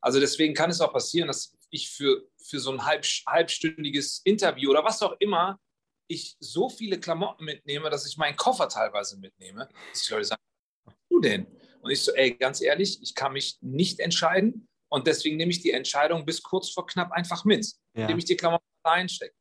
Also 0.00 0.20
deswegen 0.20 0.54
kann 0.54 0.70
es 0.70 0.80
auch 0.80 0.92
passieren, 0.92 1.28
dass 1.28 1.56
ich 1.70 1.90
für, 1.90 2.28
für 2.42 2.58
so 2.58 2.72
ein 2.72 2.84
halb, 2.84 3.04
halbstündiges 3.26 4.22
Interview 4.24 4.70
oder 4.70 4.84
was 4.84 5.02
auch 5.02 5.16
immer, 5.18 5.58
ich 6.06 6.36
so 6.40 6.68
viele 6.68 6.98
Klamotten 6.98 7.44
mitnehme, 7.44 7.90
dass 7.90 8.06
ich 8.06 8.16
meinen 8.16 8.36
Koffer 8.36 8.68
teilweise 8.68 9.18
mitnehme. 9.18 9.68
Dass 9.92 10.04
die 10.04 10.12
Leute 10.12 10.24
sagen, 10.24 10.42
was 10.84 10.94
du 11.08 11.20
denn? 11.20 11.46
Und 11.82 11.90
ich 11.90 12.02
so, 12.02 12.12
ey, 12.12 12.34
ganz 12.34 12.60
ehrlich, 12.60 13.00
ich 13.02 13.14
kann 13.14 13.32
mich 13.32 13.58
nicht 13.60 14.00
entscheiden. 14.00 14.68
Und 14.90 15.06
deswegen 15.06 15.36
nehme 15.36 15.50
ich 15.50 15.62
die 15.62 15.70
Entscheidung 15.70 16.26
bis 16.26 16.42
kurz 16.42 16.70
vor 16.70 16.86
knapp 16.86 17.12
einfach 17.12 17.44
mit, 17.44 17.66
ja. 17.94 18.02
indem 18.02 18.18
ich 18.18 18.24
die 18.24 18.36
Klamotten 18.36 18.64
einstecke. 18.82 19.34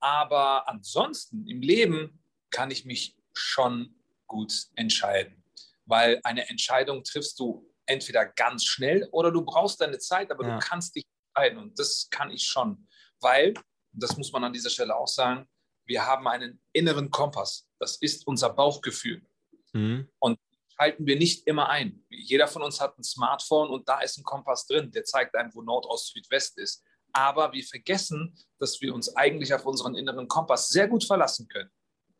Aber 0.00 0.68
ansonsten 0.68 1.46
im 1.46 1.62
Leben 1.62 2.22
kann 2.50 2.70
ich 2.70 2.84
mich 2.84 3.16
schon 3.32 3.94
gut 4.26 4.66
entscheiden, 4.74 5.44
weil 5.86 6.20
eine 6.24 6.48
Entscheidung 6.48 7.04
triffst 7.04 7.38
du 7.38 7.70
entweder 7.86 8.26
ganz 8.26 8.64
schnell 8.64 9.08
oder 9.12 9.30
du 9.30 9.44
brauchst 9.44 9.80
deine 9.80 9.98
Zeit, 9.98 10.30
aber 10.30 10.46
ja. 10.46 10.54
du 10.54 10.60
kannst 10.60 10.96
dich 10.96 11.04
entscheiden 11.28 11.58
und 11.58 11.78
das 11.78 12.08
kann 12.10 12.30
ich 12.30 12.44
schon, 12.44 12.88
weil, 13.20 13.54
das 13.92 14.16
muss 14.16 14.32
man 14.32 14.44
an 14.44 14.52
dieser 14.52 14.70
Stelle 14.70 14.96
auch 14.96 15.08
sagen, 15.08 15.48
wir 15.84 16.06
haben 16.06 16.28
einen 16.28 16.62
inneren 16.72 17.10
Kompass. 17.10 17.68
Das 17.80 17.96
ist 17.96 18.26
unser 18.26 18.50
Bauchgefühl. 18.50 19.26
Mhm. 19.72 20.08
Und 20.20 20.38
halten 20.80 21.06
wir 21.06 21.16
nicht 21.16 21.46
immer 21.46 21.68
ein. 21.68 22.02
Jeder 22.08 22.48
von 22.48 22.62
uns 22.62 22.80
hat 22.80 22.98
ein 22.98 23.04
Smartphone 23.04 23.68
und 23.68 23.88
da 23.88 24.00
ist 24.00 24.18
ein 24.18 24.24
Kompass 24.24 24.66
drin, 24.66 24.90
der 24.90 25.04
zeigt 25.04 25.36
einem, 25.36 25.54
wo 25.54 25.62
Nord, 25.62 25.86
Ost, 25.86 26.12
Süd, 26.12 26.28
West 26.30 26.58
ist. 26.58 26.82
Aber 27.12 27.52
wir 27.52 27.62
vergessen, 27.62 28.34
dass 28.58 28.80
wir 28.80 28.94
uns 28.94 29.14
eigentlich 29.14 29.52
auf 29.52 29.66
unseren 29.66 29.94
inneren 29.94 30.26
Kompass 30.26 30.68
sehr 30.68 30.88
gut 30.88 31.04
verlassen 31.04 31.48
können. 31.48 31.70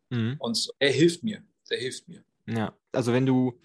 Mhm. 0.09 0.35
Und 0.39 0.69
er 0.79 0.91
hilft 0.91 1.23
mir. 1.23 1.43
Der 1.69 1.79
hilft 1.79 2.07
mir. 2.07 2.23
Ja, 2.45 2.77
also 2.91 3.13
wenn 3.13 3.25
du 3.25 3.59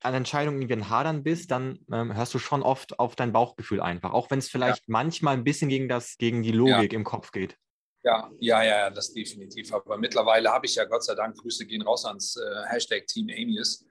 an 0.00 0.14
Entscheidungen 0.14 0.60
irgendwie 0.60 0.84
Hadern 0.88 1.22
bist, 1.22 1.50
dann 1.50 1.78
ähm, 1.92 2.14
hörst 2.14 2.34
du 2.34 2.38
schon 2.38 2.62
oft 2.62 2.98
auf 2.98 3.14
dein 3.16 3.32
Bauchgefühl 3.32 3.80
einfach, 3.80 4.12
auch 4.12 4.30
wenn 4.30 4.40
es 4.40 4.48
vielleicht 4.48 4.80
ja. 4.80 4.84
manchmal 4.88 5.34
ein 5.34 5.44
bisschen 5.44 5.68
gegen, 5.68 5.88
das, 5.88 6.18
gegen 6.18 6.42
die 6.42 6.50
Logik 6.50 6.92
ja. 6.92 6.98
im 6.98 7.04
Kopf 7.04 7.30
geht. 7.30 7.56
Ja, 8.04 8.30
ja, 8.40 8.64
ja, 8.64 8.90
das 8.90 9.12
definitiv. 9.12 9.72
Aber 9.72 9.96
mittlerweile 9.96 10.50
habe 10.50 10.66
ich 10.66 10.74
ja 10.74 10.84
Gott 10.84 11.04
sei 11.04 11.14
Dank, 11.14 11.36
Grüße 11.36 11.66
gehen 11.66 11.82
raus 11.82 12.04
ans 12.04 12.36
äh, 12.36 12.66
Hashtag 12.66 13.06
Team 13.06 13.28
Amius, 13.28 13.84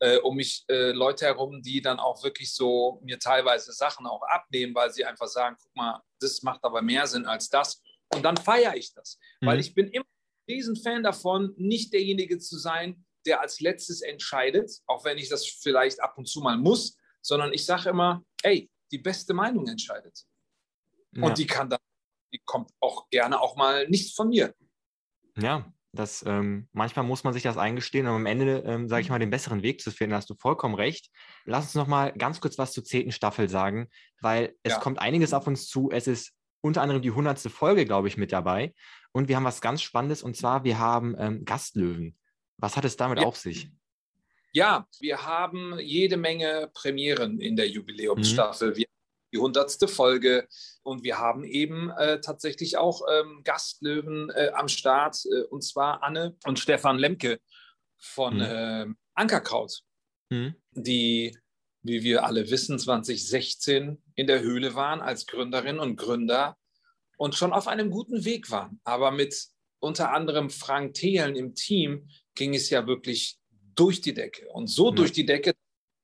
äh, 0.00 0.18
um 0.18 0.36
mich 0.36 0.64
äh, 0.68 0.92
Leute 0.92 1.26
herum, 1.26 1.62
die 1.62 1.80
dann 1.80 1.98
auch 1.98 2.22
wirklich 2.22 2.54
so 2.54 3.00
mir 3.04 3.18
teilweise 3.18 3.72
Sachen 3.72 4.06
auch 4.06 4.22
abnehmen, 4.22 4.74
weil 4.74 4.90
sie 4.90 5.04
einfach 5.04 5.28
sagen, 5.28 5.56
guck 5.60 5.74
mal, 5.76 6.02
das 6.20 6.42
macht 6.42 6.64
aber 6.64 6.82
mehr 6.82 7.06
Sinn 7.06 7.26
als 7.26 7.48
das. 7.48 7.82
Und 8.14 8.22
dann 8.22 8.36
feiere 8.36 8.76
ich 8.76 8.92
das, 8.94 9.18
mhm. 9.40 9.46
weil 9.46 9.60
ich 9.60 9.74
bin 9.74 9.88
immer 9.88 10.04
ein 10.04 10.54
Riesenfan 10.54 11.02
davon, 11.02 11.54
nicht 11.56 11.92
derjenige 11.92 12.38
zu 12.38 12.58
sein, 12.58 13.04
der 13.26 13.40
als 13.40 13.60
letztes 13.60 14.02
entscheidet, 14.02 14.70
auch 14.86 15.04
wenn 15.04 15.18
ich 15.18 15.28
das 15.28 15.46
vielleicht 15.46 16.00
ab 16.00 16.18
und 16.18 16.28
zu 16.28 16.40
mal 16.40 16.58
muss, 16.58 16.98
sondern 17.22 17.52
ich 17.52 17.64
sage 17.64 17.88
immer, 17.88 18.22
ey, 18.42 18.70
die 18.92 18.98
beste 18.98 19.32
Meinung 19.32 19.66
entscheidet. 19.66 20.24
Ja. 21.12 21.24
Und 21.24 21.38
die 21.38 21.46
kann 21.46 21.70
dann, 21.70 21.80
die 22.32 22.40
kommt 22.44 22.70
auch 22.80 23.08
gerne 23.08 23.40
auch 23.40 23.56
mal 23.56 23.88
nicht 23.88 24.14
von 24.14 24.28
mir. 24.28 24.54
Ja, 25.38 25.72
das, 25.94 26.24
ähm, 26.26 26.68
manchmal 26.72 27.04
muss 27.04 27.24
man 27.24 27.32
sich 27.32 27.42
das 27.42 27.56
eingestehen, 27.56 28.06
um 28.06 28.14
am 28.14 28.26
Ende, 28.26 28.62
ähm, 28.66 28.88
sage 28.88 29.02
ich 29.02 29.10
mal, 29.10 29.18
den 29.18 29.30
besseren 29.30 29.62
Weg 29.62 29.80
zu 29.80 29.90
finden. 29.90 30.12
Da 30.12 30.16
hast 30.18 30.30
du 30.30 30.34
vollkommen 30.34 30.74
recht. 30.74 31.10
Lass 31.44 31.64
uns 31.64 31.74
noch 31.74 31.86
mal 31.86 32.12
ganz 32.12 32.40
kurz 32.40 32.58
was 32.58 32.72
zur 32.72 32.84
zehnten 32.84 33.12
Staffel 33.12 33.48
sagen, 33.48 33.88
weil 34.20 34.54
es 34.62 34.74
ja. 34.74 34.80
kommt 34.80 34.98
einiges 34.98 35.32
auf 35.32 35.46
uns 35.46 35.68
zu. 35.68 35.90
Es 35.90 36.06
ist 36.06 36.32
unter 36.60 36.82
anderem 36.82 37.02
die 37.02 37.10
hundertste 37.10 37.50
Folge, 37.50 37.84
glaube 37.84 38.08
ich, 38.08 38.16
mit 38.16 38.32
dabei. 38.32 38.74
Und 39.12 39.28
wir 39.28 39.36
haben 39.36 39.44
was 39.44 39.60
ganz 39.60 39.82
Spannendes 39.82 40.22
und 40.22 40.36
zwar, 40.36 40.64
wir 40.64 40.78
haben 40.78 41.14
ähm, 41.18 41.44
Gastlöwen. 41.44 42.16
Was 42.56 42.76
hat 42.76 42.84
es 42.84 42.96
damit 42.96 43.20
ja. 43.20 43.26
auf 43.26 43.36
sich? 43.36 43.70
Ja, 44.52 44.86
wir 45.00 45.26
haben 45.26 45.78
jede 45.80 46.16
Menge 46.16 46.70
Premieren 46.72 47.40
in 47.40 47.56
der 47.56 47.68
Jubiläumsstaffel. 47.68 48.70
Mhm. 48.70 48.76
Wir 48.76 48.86
die 49.34 49.38
hundertste 49.38 49.88
Folge 49.88 50.46
und 50.82 51.02
wir 51.02 51.18
haben 51.18 51.44
eben 51.44 51.90
äh, 51.90 52.20
tatsächlich 52.20 52.76
auch 52.76 53.02
ähm, 53.10 53.42
Gastlöwen 53.42 54.30
äh, 54.30 54.50
am 54.54 54.68
Start 54.68 55.24
äh, 55.26 55.42
und 55.42 55.62
zwar 55.62 56.02
Anne 56.02 56.36
und 56.46 56.60
Stefan 56.60 56.98
Lemke 56.98 57.40
von 57.98 58.36
mhm. 58.36 58.96
Ankerkraut, 59.14 59.80
mhm. 60.28 60.54
die, 60.72 61.36
wie 61.82 62.02
wir 62.02 62.24
alle 62.24 62.50
wissen, 62.50 62.78
2016 62.78 64.02
in 64.14 64.26
der 64.26 64.42
Höhle 64.42 64.74
waren 64.74 65.00
als 65.00 65.26
Gründerin 65.26 65.78
und 65.78 65.96
Gründer 65.96 66.58
und 67.16 67.34
schon 67.34 67.54
auf 67.54 67.66
einem 67.66 67.90
guten 67.90 68.26
Weg 68.26 68.50
waren, 68.50 68.80
aber 68.84 69.10
mit 69.10 69.48
unter 69.78 70.12
anderem 70.12 70.50
Frank 70.50 70.94
Thelen 70.94 71.34
im 71.34 71.54
Team 71.54 72.08
ging 72.34 72.54
es 72.54 72.70
ja 72.70 72.86
wirklich 72.86 73.38
durch 73.74 74.00
die 74.00 74.14
Decke. 74.14 74.48
Und 74.50 74.68
so 74.68 74.90
mhm. 74.90 74.96
durch 74.96 75.12
die 75.12 75.26
Decke, 75.26 75.54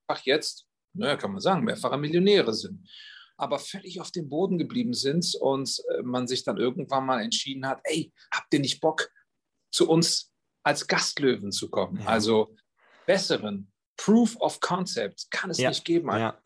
einfach 0.07 0.25
jetzt, 0.25 0.67
naja, 0.93 1.17
kann 1.17 1.33
man 1.33 1.41
sagen, 1.41 1.65
mehrfache 1.65 1.97
Millionäre 1.97 2.53
sind. 2.53 2.89
Aber 3.41 3.59
völlig 3.59 4.01
auf 4.01 4.11
dem 4.11 4.29
Boden 4.29 4.59
geblieben 4.59 4.95
sind 4.95 5.35
und 5.41 5.83
äh, 5.91 6.03
man 6.03 6.27
sich 6.27 6.45
dann 6.45 6.59
irgendwann 6.59 7.07
mal 7.07 7.21
entschieden 7.21 7.67
hat, 7.67 7.81
ey, 7.85 8.13
habt 8.33 8.53
ihr 8.53 8.61
nicht 8.61 8.81
Bock, 8.81 9.11
zu 9.73 9.89
uns 9.89 10.33
als 10.63 10.87
Gastlöwen 10.87 11.53
zu 11.53 11.71
kommen? 11.71 12.01
Ja. 12.01 12.07
Also 12.07 12.55
besseren 13.07 13.73
Proof 13.97 14.37
of 14.37 14.61
Concept 14.61 15.31
kann 15.31 15.51
es 15.51 15.59
ja. 15.59 15.71
nicht 15.71 15.85
geben. 15.85 16.09
Ja. 16.11 16.41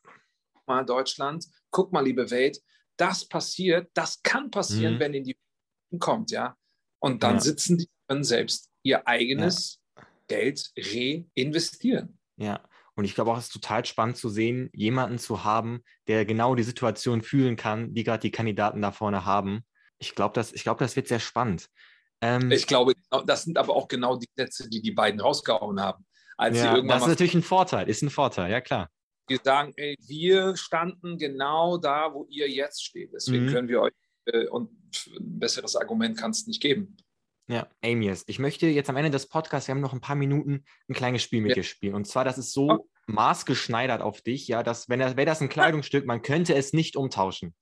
Mal 0.66 0.84
Deutschland, 0.84 1.46
guck 1.70 1.92
mal, 1.92 2.04
liebe 2.04 2.30
Welt, 2.30 2.60
das 2.96 3.26
passiert, 3.26 3.90
das 3.94 4.22
kann 4.22 4.50
passieren, 4.50 4.94
mhm. 4.94 5.00
wenn 5.00 5.14
in 5.14 5.24
die 5.24 5.36
kommt, 5.98 6.30
ja. 6.30 6.56
Und 7.00 7.22
dann 7.22 7.38
sitzen 7.40 7.78
die 7.78 7.88
selbst 8.22 8.70
ihr 8.82 9.06
eigenes. 9.06 9.80
Geld 10.28 10.72
reinvestieren. 10.76 12.18
Ja, 12.36 12.62
und 12.96 13.04
ich 13.04 13.14
glaube 13.14 13.32
auch, 13.32 13.38
es 13.38 13.46
ist 13.46 13.52
total 13.52 13.84
spannend 13.84 14.16
zu 14.16 14.28
sehen, 14.28 14.70
jemanden 14.72 15.18
zu 15.18 15.44
haben, 15.44 15.82
der 16.06 16.24
genau 16.24 16.54
die 16.54 16.62
Situation 16.62 17.22
fühlen 17.22 17.56
kann, 17.56 17.92
die 17.94 18.04
gerade 18.04 18.20
die 18.20 18.30
Kandidaten 18.30 18.80
da 18.80 18.92
vorne 18.92 19.24
haben. 19.24 19.64
Ich 19.98 20.14
glaube, 20.14 20.34
das, 20.34 20.52
glaub, 20.52 20.78
das 20.78 20.96
wird 20.96 21.08
sehr 21.08 21.20
spannend. 21.20 21.68
Ähm, 22.20 22.50
ich 22.50 22.66
glaube, 22.66 22.94
das 23.26 23.42
sind 23.42 23.58
aber 23.58 23.74
auch 23.74 23.88
genau 23.88 24.16
die 24.16 24.28
Sätze, 24.36 24.68
die 24.68 24.80
die 24.80 24.92
beiden 24.92 25.20
rausgehauen 25.20 25.80
haben. 25.80 26.06
Als 26.36 26.58
ja, 26.58 26.80
das 26.80 27.02
ist 27.02 27.08
natürlich 27.08 27.34
ein 27.34 27.42
Vorteil, 27.42 27.88
ist 27.88 28.02
ein 28.02 28.10
Vorteil, 28.10 28.50
ja 28.50 28.60
klar. 28.60 28.88
Die 29.28 29.38
sagen, 29.42 29.72
ey, 29.76 29.96
wir 30.06 30.56
standen 30.56 31.18
genau 31.18 31.78
da, 31.78 32.12
wo 32.12 32.26
ihr 32.28 32.48
jetzt 32.48 32.84
steht. 32.84 33.12
Deswegen 33.12 33.46
mhm. 33.46 33.50
können 33.50 33.68
wir 33.68 33.80
euch, 33.80 33.92
äh, 34.26 34.46
und 34.48 34.70
ein 35.18 35.38
besseres 35.38 35.76
Argument 35.76 36.18
kann 36.18 36.30
es 36.30 36.46
nicht 36.46 36.60
geben. 36.60 36.96
Ja, 37.46 37.66
Amias, 37.84 38.24
ich 38.26 38.38
möchte 38.38 38.66
jetzt 38.66 38.88
am 38.88 38.96
Ende 38.96 39.10
des 39.10 39.28
Podcasts, 39.28 39.68
wir 39.68 39.74
haben 39.74 39.82
noch 39.82 39.92
ein 39.92 40.00
paar 40.00 40.16
Minuten, 40.16 40.64
ein 40.88 40.94
kleines 40.94 41.22
Spiel 41.22 41.42
mit 41.42 41.50
ja. 41.50 41.56
dir 41.56 41.62
spielen. 41.62 41.94
Und 41.94 42.06
zwar, 42.06 42.24
das 42.24 42.38
ist 42.38 42.52
so 42.52 42.70
oh. 42.70 42.88
maßgeschneidert 43.06 44.00
auf 44.00 44.22
dich, 44.22 44.48
ja, 44.48 44.62
dass, 44.62 44.88
wenn 44.88 44.98
das, 44.98 45.16
wäre 45.16 45.26
das 45.26 45.42
ein 45.42 45.50
Kleidungsstück, 45.50 46.06
man 46.06 46.22
könnte 46.22 46.54
es 46.54 46.72
nicht 46.72 46.96
umtauschen. 46.96 47.54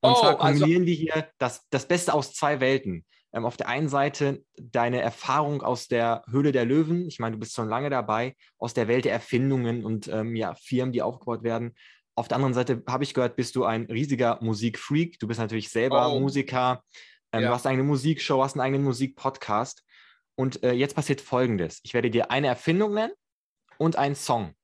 Und 0.00 0.12
oh, 0.12 0.14
zwar 0.14 0.40
also 0.40 0.60
kombinieren 0.60 0.82
also... 0.82 0.86
wir 0.86 0.94
hier 0.94 1.28
das, 1.38 1.66
das 1.70 1.88
Beste 1.88 2.14
aus 2.14 2.32
zwei 2.32 2.60
Welten. 2.60 3.04
Ähm, 3.32 3.44
auf 3.44 3.56
der 3.56 3.68
einen 3.68 3.88
Seite 3.88 4.42
deine 4.56 5.02
Erfahrung 5.02 5.62
aus 5.62 5.88
der 5.88 6.22
Höhle 6.30 6.52
der 6.52 6.64
Löwen. 6.64 7.08
Ich 7.08 7.18
meine, 7.18 7.34
du 7.34 7.40
bist 7.40 7.54
schon 7.54 7.68
lange 7.68 7.90
dabei, 7.90 8.36
aus 8.56 8.72
der 8.72 8.88
Welt 8.88 9.04
der 9.04 9.12
Erfindungen 9.12 9.84
und 9.84 10.08
ähm, 10.08 10.34
ja, 10.36 10.54
Firmen, 10.54 10.92
die 10.92 11.02
aufgebaut 11.02 11.42
werden. 11.42 11.74
Auf 12.14 12.28
der 12.28 12.36
anderen 12.36 12.54
Seite 12.54 12.82
habe 12.88 13.04
ich 13.04 13.14
gehört, 13.14 13.36
bist 13.36 13.54
du 13.54 13.64
ein 13.64 13.84
riesiger 13.84 14.38
Musikfreak. 14.40 15.18
Du 15.18 15.28
bist 15.28 15.40
natürlich 15.40 15.68
selber 15.68 16.12
oh. 16.12 16.20
Musiker. 16.20 16.82
Ähm, 17.32 17.42
ja. 17.42 17.48
Du 17.48 17.54
hast 17.54 17.66
eine 17.66 17.82
Musikshow, 17.82 18.42
hast 18.42 18.54
einen 18.54 18.62
eigenen 18.62 18.84
Musikpodcast. 18.84 19.84
Und 20.34 20.62
äh, 20.62 20.72
jetzt 20.72 20.94
passiert 20.94 21.20
Folgendes. 21.20 21.80
Ich 21.82 21.94
werde 21.94 22.10
dir 22.10 22.30
eine 22.30 22.46
Erfindung 22.46 22.94
nennen 22.94 23.12
und 23.76 23.96
einen 23.96 24.14
Song. 24.14 24.54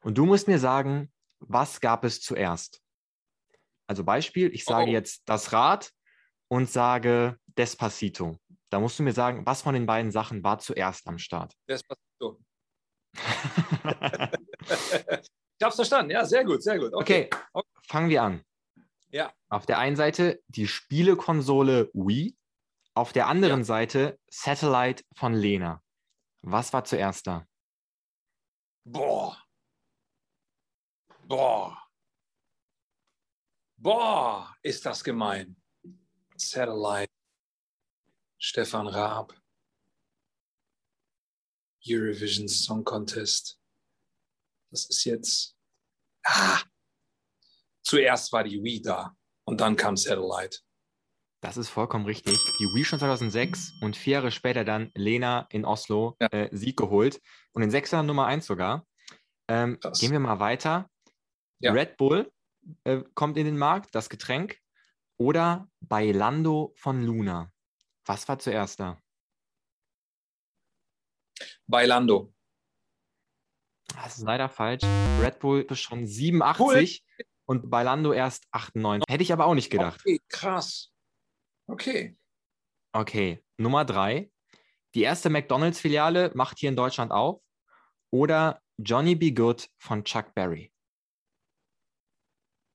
Und 0.00 0.18
du 0.18 0.26
musst 0.26 0.48
mir 0.48 0.58
sagen, 0.58 1.10
was 1.40 1.80
gab 1.80 2.04
es 2.04 2.20
zuerst? 2.20 2.82
Also 3.86 4.04
Beispiel, 4.04 4.54
ich 4.54 4.64
sage 4.64 4.90
oh. 4.90 4.92
jetzt 4.92 5.22
das 5.26 5.52
Rad 5.52 5.92
und 6.48 6.70
sage 6.70 7.38
Despacito. 7.46 8.38
Da 8.70 8.80
musst 8.80 8.98
du 8.98 9.02
mir 9.02 9.12
sagen, 9.12 9.46
was 9.46 9.62
von 9.62 9.72
den 9.72 9.86
beiden 9.86 10.12
Sachen 10.12 10.44
war 10.44 10.58
zuerst 10.58 11.08
am 11.08 11.18
Start? 11.18 11.54
Despacito. 11.68 12.38
ich 13.14 13.22
habe 15.62 15.70
es 15.70 15.74
verstanden. 15.74 16.10
Ja, 16.10 16.26
sehr 16.26 16.44
gut, 16.44 16.62
sehr 16.62 16.78
gut. 16.78 16.92
Okay. 16.92 17.30
okay, 17.52 17.68
fangen 17.88 18.10
wir 18.10 18.22
an. 18.22 18.44
Ja. 19.10 19.32
Auf 19.48 19.66
der 19.66 19.78
einen 19.78 19.96
Seite 19.96 20.42
die 20.48 20.66
Spielekonsole 20.66 21.90
Wii, 21.94 22.36
auf 22.94 23.12
der 23.12 23.26
anderen 23.26 23.60
ja. 23.60 23.64
Seite 23.64 24.18
Satellite 24.28 25.04
von 25.14 25.34
Lena. 25.34 25.82
Was 26.42 26.72
war 26.72 26.84
zuerst 26.84 27.26
da? 27.26 27.46
Boah. 28.84 29.36
Boah. 31.24 31.82
Boah, 33.76 34.56
ist 34.62 34.84
das 34.84 35.04
gemein. 35.04 35.56
Satellite. 36.36 37.12
Stefan 38.38 38.86
Raab. 38.86 39.34
Eurovision 41.86 42.48
Song 42.48 42.84
Contest. 42.84 43.60
Das 44.70 44.86
ist 44.86 45.04
jetzt. 45.04 45.56
Ah, 46.24 46.62
zuerst 47.88 48.32
war 48.32 48.44
die 48.44 48.62
Wii 48.62 48.82
da 48.82 49.16
und 49.44 49.60
dann 49.60 49.76
kam 49.76 49.96
Satellite. 49.96 50.58
Das 51.40 51.56
ist 51.56 51.68
vollkommen 51.68 52.04
richtig. 52.04 52.34
Die 52.58 52.64
Wii 52.64 52.84
schon 52.84 52.98
2006 52.98 53.80
und 53.80 53.96
vier 53.96 54.14
Jahre 54.14 54.30
später 54.30 54.64
dann 54.64 54.90
Lena 54.94 55.46
in 55.50 55.64
Oslo 55.64 56.16
ja. 56.20 56.28
äh, 56.28 56.48
Sieg 56.52 56.76
geholt 56.76 57.20
und 57.52 57.62
in 57.62 57.70
sechs 57.70 57.90
Jahren 57.90 58.06
Nummer 58.06 58.26
eins 58.26 58.46
sogar. 58.46 58.86
Ähm, 59.48 59.78
gehen 59.98 60.12
wir 60.12 60.18
mal 60.18 60.40
weiter. 60.40 60.90
Ja. 61.60 61.72
Red 61.72 61.96
Bull 61.96 62.30
äh, 62.84 63.02
kommt 63.14 63.38
in 63.38 63.46
den 63.46 63.56
Markt, 63.56 63.94
das 63.94 64.10
Getränk. 64.10 64.58
Oder 65.16 65.68
Bailando 65.80 66.72
von 66.76 67.02
Luna. 67.02 67.50
Was 68.04 68.28
war 68.28 68.38
zuerst 68.38 68.78
da? 68.78 69.00
Bailando. 71.66 72.32
Das 73.94 74.18
ist 74.18 74.24
leider 74.24 74.48
falsch. 74.48 74.84
Red 75.20 75.40
Bull 75.40 75.62
ist 75.62 75.80
schon 75.80 76.06
87. 76.06 77.04
Und 77.48 77.70
bei 77.70 77.82
Lando 77.82 78.12
erst 78.12 78.46
98. 78.52 79.04
Hätte 79.08 79.22
ich 79.22 79.32
aber 79.32 79.46
auch 79.46 79.54
nicht 79.54 79.70
gedacht. 79.70 80.00
Okay, 80.04 80.20
krass. 80.28 80.92
Okay. 81.66 82.14
Okay, 82.92 83.42
Nummer 83.56 83.86
drei. 83.86 84.30
Die 84.94 85.02
erste 85.02 85.30
McDonalds-Filiale 85.30 86.32
macht 86.34 86.58
hier 86.58 86.68
in 86.68 86.76
Deutschland 86.76 87.10
auf. 87.10 87.40
Oder 88.10 88.60
Johnny 88.76 89.14
Be 89.14 89.32
Good 89.32 89.70
von 89.78 90.04
Chuck 90.04 90.34
Berry. 90.34 90.70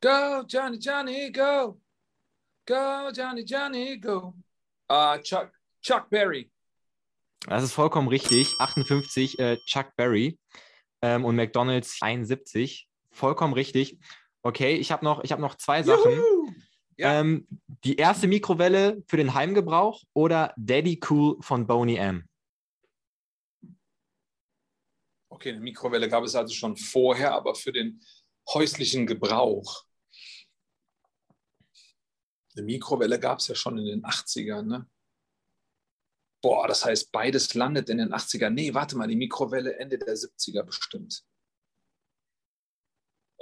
Go, 0.01 0.43
Johnny, 0.47 0.77
Johnny, 0.79 1.31
go. 1.31 1.79
Go, 2.65 3.09
Johnny, 3.13 3.43
Johnny, 3.43 3.99
go. 3.99 4.33
Uh, 4.91 5.17
Chuck, 5.21 5.51
Chuck 5.81 6.09
Berry. 6.09 6.51
Das 7.45 7.63
ist 7.63 7.73
vollkommen 7.73 8.07
richtig. 8.07 8.55
58 8.59 9.37
äh, 9.37 9.57
Chuck 9.67 9.95
Berry 9.95 10.39
ähm, 11.01 11.25
und 11.25 11.35
McDonalds 11.35 11.99
71. 12.01 12.87
Vollkommen 13.11 13.53
richtig. 13.53 13.99
Okay, 14.43 14.75
ich 14.75 14.91
habe 14.91 15.05
noch, 15.05 15.23
hab 15.23 15.39
noch 15.39 15.55
zwei 15.55 15.83
Sachen. 15.83 16.21
Ja. 16.97 17.21
Ähm, 17.21 17.47
die 17.85 17.95
erste 17.95 18.27
Mikrowelle 18.27 19.01
für 19.07 19.17
den 19.17 19.33
Heimgebrauch 19.33 20.03
oder 20.13 20.53
Daddy 20.57 20.99
Cool 21.09 21.37
von 21.41 21.65
Boney 21.65 21.95
M? 21.95 22.27
Okay, 25.29 25.49
eine 25.49 25.61
Mikrowelle 25.61 26.07
gab 26.07 26.23
es 26.23 26.35
also 26.35 26.53
schon 26.53 26.77
vorher, 26.77 27.33
aber 27.33 27.55
für 27.55 27.71
den 27.71 28.01
häuslichen 28.53 29.07
Gebrauch. 29.07 29.85
Eine 32.55 32.65
Mikrowelle 32.65 33.19
gab 33.19 33.39
es 33.39 33.47
ja 33.47 33.55
schon 33.55 33.79
in 33.79 33.85
den 33.85 34.03
80ern, 34.03 34.61
ne? 34.63 34.89
Boah, 36.43 36.67
das 36.67 36.85
heißt, 36.85 37.11
beides 37.11 37.53
landet 37.53 37.89
in 37.89 37.97
den 37.97 38.13
80ern. 38.13 38.49
Nee, 38.49 38.73
warte 38.73 38.97
mal, 38.97 39.07
die 39.07 39.15
Mikrowelle 39.15 39.79
Ende 39.79 39.97
der 39.97 40.15
70er 40.15 40.61
bestimmt. 40.61 41.25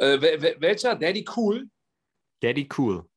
Äh, 0.02 0.60
welcher? 0.60 0.96
Daddy 0.96 1.24
Cool? 1.36 1.70
Daddy 2.42 2.68
Cool. 2.76 3.08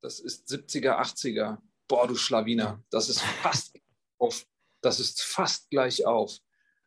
Das 0.00 0.20
ist 0.20 0.48
70er, 0.48 0.98
80er. 0.98 1.58
Boah, 1.86 2.08
du 2.08 2.14
Schlawiner. 2.14 2.82
Das 2.90 3.10
ist 3.10 3.20
fast 3.20 3.78
auf. 4.18 4.46
Das 4.80 5.00
ist 5.00 5.22
fast 5.22 5.68
gleich 5.68 6.06
auf. 6.06 6.38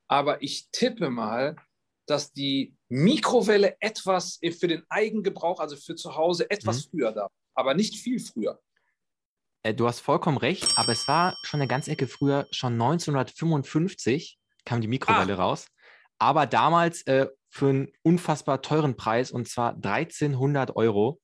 Aber 0.08 0.42
ich 0.42 0.70
tippe 0.72 1.12
mal, 1.12 1.56
dass 2.08 2.34
die 2.34 2.76
Mikrowelle 2.90 3.78
etwas 3.80 4.40
für 4.60 4.68
den 4.68 4.84
Eigengebrauch, 4.90 5.60
also 5.60 5.76
für 5.76 5.96
zu 5.96 6.16
Hause, 6.16 6.50
etwas 6.50 6.86
mhm. 6.86 6.90
früher 6.90 7.12
da. 7.12 7.28
Aber 7.54 7.76
nicht 7.76 7.96
viel 7.96 8.20
früher. 8.20 8.60
Äh, 9.62 9.76
du 9.76 9.88
hast 9.88 10.00
vollkommen 10.00 10.38
recht, 10.38 10.80
aber 10.80 10.94
es 10.94 11.08
war 11.08 11.38
schon 11.44 11.60
eine 11.60 11.68
ganze 11.68 11.92
Ecke 11.92 12.08
früher, 12.08 12.48
schon 12.50 12.74
1955 12.74 14.40
kam 14.66 14.82
die 14.82 14.88
Mikrowelle 14.88 15.34
ah. 15.34 15.44
raus. 15.44 15.68
Aber 16.18 16.48
damals 16.48 17.04
äh, 17.04 17.28
für 17.52 17.70
einen 17.70 17.92
unfassbar 18.02 18.62
teuren 18.62 18.96
Preis 18.96 19.32
und 19.32 19.48
zwar 19.48 19.76
1300 19.76 20.76
Euro. 20.76 21.20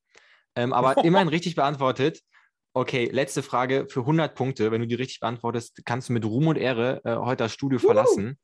Ähm, 0.55 0.74
aber 0.74 0.98
immerhin 1.03 1.29
richtig 1.29 1.55
beantwortet. 1.55 2.22
Okay, 2.74 3.05
letzte 3.12 3.41
Frage 3.41 3.88
für 3.89 4.01
100 4.01 4.36
Punkte. 4.36 4.72
Wenn 4.72 4.81
du 4.81 4.88
die 4.88 4.96
richtig 4.96 5.22
beantwortest, 5.22 5.81
kannst 5.86 6.10
du 6.10 6.13
mit 6.13 6.25
Ruhm 6.25 6.48
und 6.48 6.57
Ehre 6.57 7.01
äh, 7.05 7.15
heute 7.15 7.46
das 7.46 7.53
Studio 7.53 7.79
verlassen. 7.79 8.38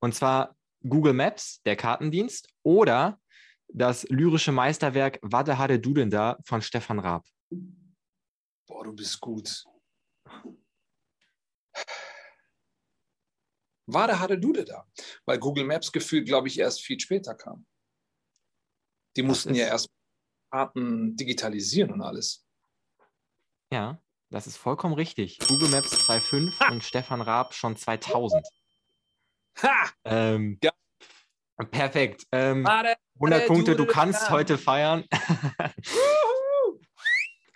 Und 0.00 0.14
zwar 0.14 0.56
Google 0.86 1.12
Maps, 1.12 1.62
der 1.62 1.76
Kartendienst, 1.76 2.48
oder 2.62 3.18
das 3.68 4.04
lyrische 4.08 4.52
Meisterwerk 4.52 5.18
Wade 5.22 5.56
Hade 5.56 5.78
Dudenda 5.78 6.38
von 6.44 6.60
Stefan 6.60 6.98
Raab. 6.98 7.24
Boah, 8.66 8.84
du 8.84 8.92
bist 8.92 9.20
gut. 9.20 9.64
Wade 13.92 14.18
hatte 14.20 14.38
Dude 14.38 14.64
da, 14.64 14.86
weil 15.24 15.38
Google 15.38 15.64
Maps 15.64 15.92
gefühlt, 15.92 16.26
glaube 16.26 16.48
ich, 16.48 16.58
erst 16.58 16.82
viel 16.82 16.98
später 16.98 17.34
kam. 17.34 17.66
Die 19.16 19.22
mussten 19.22 19.54
ja 19.54 19.66
erst 19.66 19.88
Karten 20.50 21.16
digitalisieren 21.16 21.92
und 21.92 22.02
alles. 22.02 22.46
Ja, 23.72 24.00
das 24.30 24.46
ist 24.46 24.56
vollkommen 24.56 24.94
richtig. 24.94 25.38
Google 25.46 25.68
Maps 25.68 25.92
2.5 26.08 26.70
und 26.72 26.84
Stefan 26.84 27.20
Raab 27.20 27.54
schon 27.54 27.76
2000. 27.76 28.46
Ha! 29.62 29.90
Ähm, 30.04 30.58
ja. 30.62 30.72
Perfekt. 31.70 32.26
Ähm, 32.32 32.66
100 32.66 33.46
Punkte, 33.46 33.76
du 33.76 33.86
kannst 33.86 34.30
heute 34.30 34.56
feiern. 34.56 35.04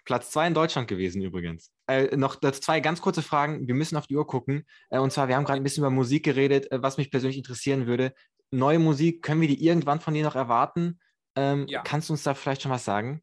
Platz 0.04 0.30
zwei 0.30 0.46
in 0.46 0.54
Deutschland 0.54 0.88
gewesen 0.88 1.22
übrigens. 1.22 1.72
Äh, 1.86 2.16
noch 2.16 2.40
zwei 2.40 2.80
ganz 2.80 3.00
kurze 3.00 3.22
Fragen. 3.22 3.66
Wir 3.66 3.74
müssen 3.74 3.96
auf 3.96 4.06
die 4.06 4.16
Uhr 4.16 4.26
gucken. 4.26 4.64
Äh, 4.90 4.98
und 4.98 5.12
zwar, 5.12 5.28
wir 5.28 5.36
haben 5.36 5.44
gerade 5.44 5.60
ein 5.60 5.62
bisschen 5.62 5.82
über 5.82 5.90
Musik 5.90 6.24
geredet, 6.24 6.70
äh, 6.70 6.82
was 6.82 6.98
mich 6.98 7.10
persönlich 7.10 7.38
interessieren 7.38 7.86
würde. 7.86 8.14
Neue 8.50 8.78
Musik, 8.78 9.22
können 9.22 9.40
wir 9.40 9.48
die 9.48 9.64
irgendwann 9.64 10.00
von 10.00 10.14
dir 10.14 10.24
noch 10.24 10.36
erwarten? 10.36 11.00
Ähm, 11.36 11.66
ja. 11.66 11.82
Kannst 11.82 12.08
du 12.08 12.12
uns 12.12 12.22
da 12.22 12.34
vielleicht 12.34 12.62
schon 12.62 12.70
was 12.70 12.84
sagen? 12.84 13.22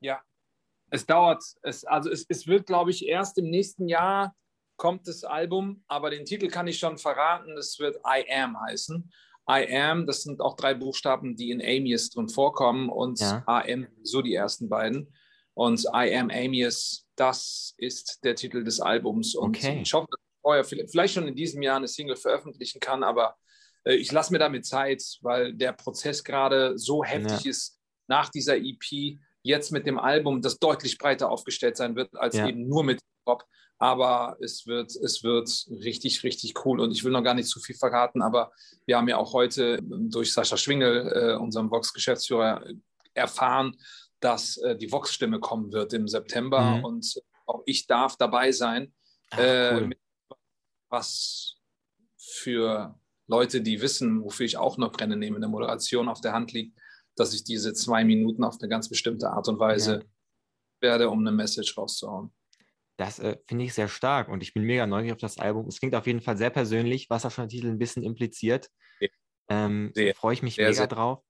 Ja, 0.00 0.22
es 0.90 1.04
dauert. 1.06 1.42
Es, 1.62 1.84
also 1.84 2.10
es, 2.10 2.24
es 2.28 2.46
wird, 2.46 2.66
glaube 2.66 2.90
ich, 2.90 3.06
erst 3.06 3.38
im 3.38 3.50
nächsten 3.50 3.88
Jahr 3.88 4.34
kommt 4.76 5.08
das 5.08 5.24
Album, 5.24 5.82
aber 5.88 6.10
den 6.10 6.24
Titel 6.24 6.48
kann 6.48 6.68
ich 6.68 6.78
schon 6.78 6.98
verraten. 6.98 7.56
Es 7.58 7.78
wird 7.78 7.96
I 7.96 8.24
Am 8.32 8.58
heißen. 8.58 9.10
I 9.50 9.76
Am, 9.76 10.06
das 10.06 10.22
sind 10.22 10.40
auch 10.40 10.56
drei 10.56 10.74
Buchstaben, 10.74 11.36
die 11.36 11.50
in 11.50 11.60
Amius 11.60 12.10
drin 12.10 12.28
vorkommen 12.28 12.88
und 12.88 13.20
ja. 13.20 13.42
AM, 13.46 13.88
so 14.02 14.22
die 14.22 14.34
ersten 14.34 14.68
beiden. 14.68 15.12
Und 15.58 15.84
I 15.92 16.14
Am 16.14 16.30
Amius, 16.30 17.04
das 17.16 17.74
ist 17.78 18.20
der 18.22 18.36
Titel 18.36 18.62
des 18.62 18.78
Albums. 18.78 19.34
Und 19.34 19.56
okay. 19.56 19.80
ich 19.82 19.92
hoffe, 19.92 20.06
dass 20.08 20.20
ich 20.20 20.40
vorher 20.40 20.64
vielleicht 20.64 21.14
schon 21.14 21.26
in 21.26 21.34
diesem 21.34 21.62
Jahr 21.62 21.78
eine 21.78 21.88
Single 21.88 22.14
veröffentlichen 22.14 22.78
kann, 22.78 23.02
aber 23.02 23.34
äh, 23.82 23.96
ich 23.96 24.12
lasse 24.12 24.32
mir 24.32 24.38
damit 24.38 24.66
Zeit, 24.66 25.02
weil 25.20 25.52
der 25.54 25.72
Prozess 25.72 26.22
gerade 26.22 26.78
so 26.78 27.02
heftig 27.02 27.42
ja. 27.42 27.50
ist 27.50 27.80
nach 28.06 28.28
dieser 28.28 28.56
EP, 28.56 29.18
jetzt 29.42 29.72
mit 29.72 29.84
dem 29.84 29.98
Album, 29.98 30.42
das 30.42 30.60
deutlich 30.60 30.96
breiter 30.96 31.28
aufgestellt 31.28 31.76
sein 31.76 31.96
wird, 31.96 32.14
als 32.14 32.36
ja. 32.36 32.46
eben 32.46 32.68
nur 32.68 32.84
mit 32.84 33.00
Pop. 33.24 33.44
Aber 33.78 34.36
es 34.40 34.64
wird, 34.68 34.94
es 34.94 35.24
wird 35.24 35.48
richtig, 35.70 36.22
richtig 36.22 36.64
cool. 36.64 36.78
Und 36.78 36.92
ich 36.92 37.02
will 37.02 37.10
noch 37.10 37.24
gar 37.24 37.34
nicht 37.34 37.48
zu 37.48 37.58
viel 37.58 37.74
verraten, 37.74 38.22
aber 38.22 38.52
wir 38.86 38.96
haben 38.96 39.08
ja 39.08 39.16
auch 39.16 39.32
heute 39.32 39.80
durch 39.82 40.32
Sascha 40.32 40.56
Schwingel, 40.56 41.12
äh, 41.12 41.36
unserem 41.36 41.68
Vox-Geschäftsführer, 41.68 42.64
erfahren, 43.14 43.76
dass 44.20 44.56
äh, 44.58 44.76
die 44.76 44.90
Vox-Stimme 44.90 45.40
kommen 45.40 45.72
wird 45.72 45.92
im 45.92 46.08
September 46.08 46.76
mhm. 46.76 46.84
und 46.84 47.22
auch 47.46 47.62
ich 47.66 47.86
darf 47.86 48.16
dabei 48.16 48.52
sein. 48.52 48.92
Ach, 49.30 49.38
äh, 49.38 49.74
cool. 49.74 49.96
was 50.88 51.56
für 52.16 52.98
Leute, 53.26 53.60
die 53.60 53.80
wissen, 53.80 54.22
wofür 54.22 54.46
ich 54.46 54.56
auch 54.56 54.78
noch 54.78 54.92
brenne, 54.92 55.16
nehme 55.16 55.36
in 55.36 55.42
der 55.42 55.50
Moderation 55.50 56.08
auf 56.08 56.20
der 56.20 56.32
Hand 56.32 56.52
liegt, 56.52 56.78
dass 57.14 57.34
ich 57.34 57.44
diese 57.44 57.74
zwei 57.74 58.04
Minuten 58.04 58.44
auf 58.44 58.56
eine 58.60 58.68
ganz 58.68 58.88
bestimmte 58.88 59.30
Art 59.30 59.48
und 59.48 59.58
Weise 59.58 60.00
ja. 60.00 60.04
werde, 60.80 61.10
um 61.10 61.20
eine 61.20 61.32
Message 61.32 61.76
rauszuhauen. 61.76 62.32
Das 62.96 63.18
äh, 63.18 63.36
finde 63.46 63.64
ich 63.64 63.74
sehr 63.74 63.88
stark 63.88 64.28
und 64.28 64.42
ich 64.42 64.54
bin 64.54 64.64
mega 64.64 64.86
neugierig 64.86 65.12
auf 65.12 65.20
das 65.20 65.38
Album. 65.38 65.68
Es 65.68 65.78
klingt 65.78 65.94
auf 65.94 66.06
jeden 66.06 66.20
Fall 66.20 66.36
sehr 66.36 66.50
persönlich, 66.50 67.08
was 67.10 67.24
auch 67.24 67.30
schon 67.30 67.44
der 67.44 67.50
Titel 67.50 67.68
ein 67.68 67.78
bisschen 67.78 68.02
impliziert. 68.02 68.68
Ähm, 69.50 69.92
Freue 70.16 70.34
ich 70.34 70.42
mich 70.42 70.56
sehr, 70.56 70.66
mega 70.66 70.76
sehr. 70.76 70.86
drauf 70.88 71.22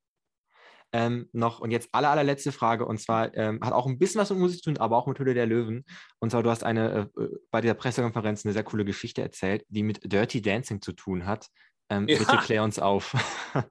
ähm, 0.92 1.29
noch, 1.33 1.61
und 1.61 1.70
jetzt 1.70 1.90
aller, 1.92 2.11
allerletzte 2.11 2.53
Frage, 2.53 2.87
und 2.87 2.98
zwar 2.98 3.35
ähm, 3.37 3.61
hat 3.62 3.72
auch 3.72 3.87
ein 3.87 3.98
bisschen 3.98 4.20
was 4.20 4.31
mit 4.31 4.38
Musik 4.38 4.62
zu 4.62 4.70
tun, 4.70 4.79
aber 4.79 4.96
auch 4.96 5.07
mit 5.07 5.18
Hülle 5.18 5.35
der 5.35 5.46
Löwen. 5.46 5.85
Und 6.18 6.31
zwar, 6.31 6.42
du 6.42 6.51
hast 6.51 6.64
eine, 6.64 7.11
äh, 7.18 7.29
bei 7.51 7.61
dieser 7.61 7.74
Pressekonferenz 7.74 8.44
eine 8.44 8.55
sehr 8.55 8.64
coole 8.64 8.85
Geschichte 8.85 9.20
erzählt, 9.20 9.64
die 9.68 9.83
mit 9.83 10.11
Dirty 10.11 10.40
Dancing 10.40 10.81
zu 10.81 10.92
tun 10.92 11.27
hat. 11.27 11.48
Ähm, 11.90 12.09
ja. 12.09 12.18
Bitte 12.18 12.38
klär 12.38 12.62
uns 12.62 12.79
auf. 12.79 13.14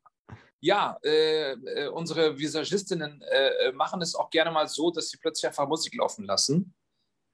ja, 0.59 0.97
äh, 1.03 1.53
äh, 1.53 1.87
unsere 1.87 2.37
Visagistinnen 2.37 3.21
äh, 3.21 3.67
äh, 3.67 3.71
machen 3.71 4.01
es 4.01 4.13
auch 4.13 4.29
gerne 4.29 4.51
mal 4.51 4.67
so, 4.67 4.91
dass 4.91 5.09
sie 5.09 5.17
plötzlich 5.17 5.47
einfach 5.47 5.67
Musik 5.67 5.95
laufen 5.95 6.25
lassen 6.25 6.75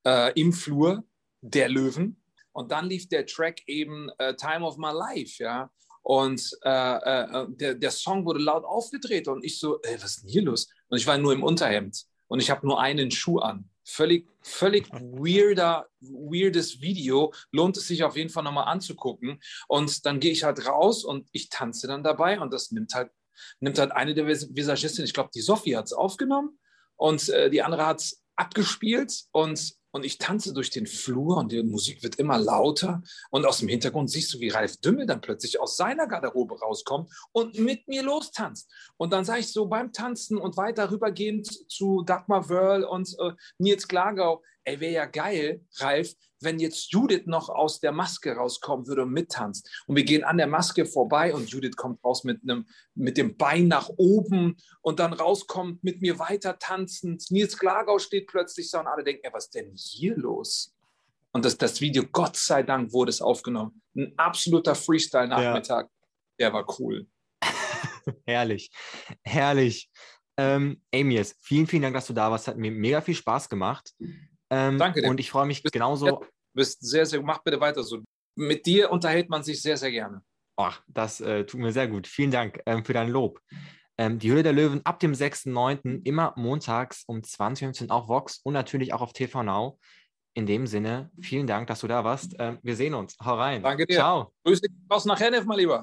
äh, 0.05 0.31
im 0.39 0.53
Flur 0.53 1.03
der 1.41 1.67
Löwen. 1.67 2.21
Und 2.53 2.71
dann 2.71 2.85
lief 2.85 3.09
der 3.09 3.25
Track 3.25 3.61
eben 3.65 4.11
Time 4.37 4.63
of 4.63 4.77
My 4.77 4.91
Life, 4.91 5.41
ja. 5.41 5.71
Und 6.03 6.51
äh, 6.63 6.69
äh, 6.69 7.47
der, 7.49 7.75
der 7.75 7.91
Song 7.91 8.25
wurde 8.25 8.39
laut 8.39 8.65
aufgedreht 8.65 9.27
und 9.29 9.43
ich 9.43 9.57
so, 9.57 9.81
ey, 9.81 9.95
was 9.95 10.17
ist 10.17 10.23
denn 10.23 10.29
hier 10.29 10.43
los? 10.43 10.69
Und 10.89 10.97
ich 10.97 11.07
war 11.07 11.17
nur 11.17 11.31
im 11.31 11.43
Unterhemd 11.43 12.05
und 12.27 12.39
ich 12.39 12.51
habe 12.51 12.67
nur 12.67 12.79
einen 12.79 13.09
Schuh 13.09 13.39
an. 13.39 13.69
Völlig, 13.85 14.29
völlig 14.41 14.89
weirder, 14.91 15.87
weirdes 16.01 16.81
Video. 16.81 17.33
Lohnt 17.51 17.77
es 17.77 17.87
sich 17.87 18.03
auf 18.03 18.17
jeden 18.17 18.29
Fall 18.29 18.43
nochmal 18.43 18.67
anzugucken. 18.67 19.41
Und 19.67 20.05
dann 20.05 20.19
gehe 20.19 20.31
ich 20.31 20.43
halt 20.43 20.65
raus 20.67 21.03
und 21.03 21.27
ich 21.31 21.49
tanze 21.49 21.87
dann 21.87 22.03
dabei 22.03 22.39
und 22.39 22.53
das 22.53 22.71
nimmt 22.71 22.93
halt, 22.93 23.11
nimmt 23.59 23.79
halt 23.79 23.91
eine 23.91 24.13
der 24.13 24.27
Visagistinnen, 24.27 25.05
ich 25.05 25.13
glaube, 25.13 25.31
die 25.33 25.41
Sophie 25.41 25.75
hat 25.75 25.85
es 25.85 25.93
aufgenommen 25.93 26.59
und 26.95 27.29
äh, 27.29 27.49
die 27.49 27.61
andere 27.61 27.85
hat 27.85 27.99
es 28.01 28.23
abgespielt 28.35 29.25
und 29.31 29.73
und 29.93 30.03
ich 30.03 30.17
tanze 30.17 30.53
durch 30.53 30.71
den 30.71 30.87
Flur 30.87 31.37
und 31.37 31.51
die 31.51 31.63
Musik 31.63 32.03
wird 32.03 32.15
immer 32.15 32.37
lauter 32.37 33.03
und 33.29 33.45
aus 33.45 33.59
dem 33.59 33.69
Hintergrund 33.69 34.09
siehst 34.09 34.33
du, 34.33 34.39
wie 34.39 34.49
Ralf 34.49 34.77
Dümmel 34.77 35.05
dann 35.05 35.21
plötzlich 35.21 35.61
aus 35.61 35.77
seiner 35.77 36.07
Garderobe 36.07 36.59
rauskommt 36.59 37.11
und 37.31 37.59
mit 37.59 37.87
mir 37.87 38.03
lostanzt. 38.03 38.69
Und 38.97 39.13
dann 39.13 39.23
sage 39.23 39.41
ich 39.41 39.53
so 39.53 39.67
beim 39.67 39.93
Tanzen 39.93 40.37
und 40.37 40.57
weiter 40.57 40.91
rübergehend 40.91 41.71
zu 41.71 42.01
Dagmar 42.03 42.49
Wörl 42.49 42.83
und 42.83 43.15
äh, 43.19 43.31
Nils 43.59 43.87
Klagau, 43.87 44.41
ey, 44.63 44.79
wäre 44.79 44.93
ja 44.93 45.05
geil, 45.05 45.61
Ralf, 45.75 46.13
wenn 46.43 46.59
jetzt 46.59 46.91
Judith 46.91 47.23
noch 47.25 47.49
aus 47.49 47.79
der 47.79 47.91
Maske 47.91 48.35
rauskommen 48.35 48.87
würde 48.87 49.03
und 49.03 49.11
mittanzt. 49.11 49.69
Und 49.87 49.95
wir 49.95 50.03
gehen 50.03 50.23
an 50.23 50.37
der 50.37 50.47
Maske 50.47 50.85
vorbei 50.85 51.33
und 51.33 51.49
Judith 51.49 51.75
kommt 51.75 52.03
raus 52.03 52.23
mit, 52.23 52.41
einem, 52.43 52.65
mit 52.95 53.17
dem 53.17 53.37
Bein 53.37 53.67
nach 53.67 53.89
oben 53.97 54.57
und 54.81 54.99
dann 54.99 55.13
rauskommt 55.13 55.83
mit 55.83 56.01
mir 56.01 56.19
weiter 56.19 56.59
tanzend. 56.59 57.29
Nils 57.31 57.57
Glagau 57.57 57.99
steht 57.99 58.27
plötzlich 58.27 58.69
so 58.69 58.79
und 58.79 58.87
alle 58.87 59.03
denken, 59.03 59.21
ey, 59.23 59.33
was 59.33 59.45
ist 59.45 59.55
denn 59.55 59.73
hier 59.75 60.15
los? 60.17 60.73
Und 61.31 61.45
das, 61.45 61.57
das 61.57 61.81
Video, 61.81 62.03
Gott 62.11 62.37
sei 62.37 62.61
Dank, 62.63 62.93
wurde 62.93 63.09
es 63.09 63.21
aufgenommen. 63.21 63.81
Ein 63.95 64.13
absoluter 64.17 64.75
Freestyle-Nachmittag. 64.75 65.85
Ja. 65.85 65.91
Der 66.39 66.53
war 66.53 66.79
cool. 66.79 67.07
herrlich, 68.25 68.71
herrlich. 69.23 69.89
Ähm, 70.37 70.81
Amias, 70.93 71.35
vielen, 71.41 71.67
vielen 71.67 71.83
Dank, 71.83 71.95
dass 71.95 72.07
du 72.07 72.13
da 72.13 72.29
warst. 72.29 72.47
Hat 72.47 72.57
mir 72.57 72.71
mega 72.71 73.01
viel 73.01 73.15
Spaß 73.15 73.49
gemacht. 73.49 73.93
Ähm, 74.53 74.77
Danke 74.77 75.01
dir. 75.01 75.09
Und 75.09 75.19
ich 75.19 75.31
freue 75.31 75.45
mich 75.45 75.63
bist, 75.63 75.73
genauso. 75.73 76.05
Du 76.05 76.25
bist 76.53 76.85
sehr, 76.85 77.05
sehr, 77.05 77.21
mach 77.21 77.39
bitte 77.39 77.59
weiter 77.59 77.83
so. 77.83 78.03
Mit 78.35 78.65
dir 78.65 78.91
unterhält 78.91 79.29
man 79.29 79.43
sich 79.43 79.61
sehr, 79.61 79.77
sehr 79.77 79.91
gerne. 79.91 80.21
Ach, 80.55 80.81
das 80.87 81.19
äh, 81.21 81.45
tut 81.45 81.59
mir 81.59 81.71
sehr 81.71 81.87
gut. 81.87 82.07
Vielen 82.07 82.31
Dank 82.31 82.61
ähm, 82.65 82.85
für 82.85 82.93
dein 82.93 83.09
Lob. 83.09 83.39
Ähm, 83.97 84.19
die 84.19 84.31
Hülle 84.31 84.43
der 84.43 84.53
Löwen 84.53 84.81
ab 84.85 84.99
dem 84.99 85.13
6.9. 85.13 86.05
immer 86.05 86.33
montags 86.35 87.03
um 87.07 87.19
20.15 87.19 87.85
Uhr 87.85 87.91
auf 87.91 88.07
Vox 88.07 88.39
und 88.43 88.53
natürlich 88.53 88.93
auch 88.93 89.01
auf 89.01 89.13
TV 89.13 89.43
Now. 89.43 89.79
In 90.35 90.47
dem 90.47 90.65
Sinne, 90.65 91.11
vielen 91.21 91.45
Dank, 91.45 91.67
dass 91.67 91.81
du 91.81 91.87
da 91.87 92.03
warst. 92.03 92.35
Ähm, 92.39 92.57
wir 92.63 92.75
sehen 92.75 92.95
uns. 92.95 93.15
Hau 93.23 93.35
rein. 93.35 93.61
Danke 93.61 93.85
dir. 93.85 93.95
Ciao. 93.95 94.33
Grüß 94.45 94.61
dich 94.61 94.71
aus 94.89 95.05
nach 95.05 95.19
Hennef, 95.19 95.45
mal 95.45 95.57
lieber. 95.57 95.81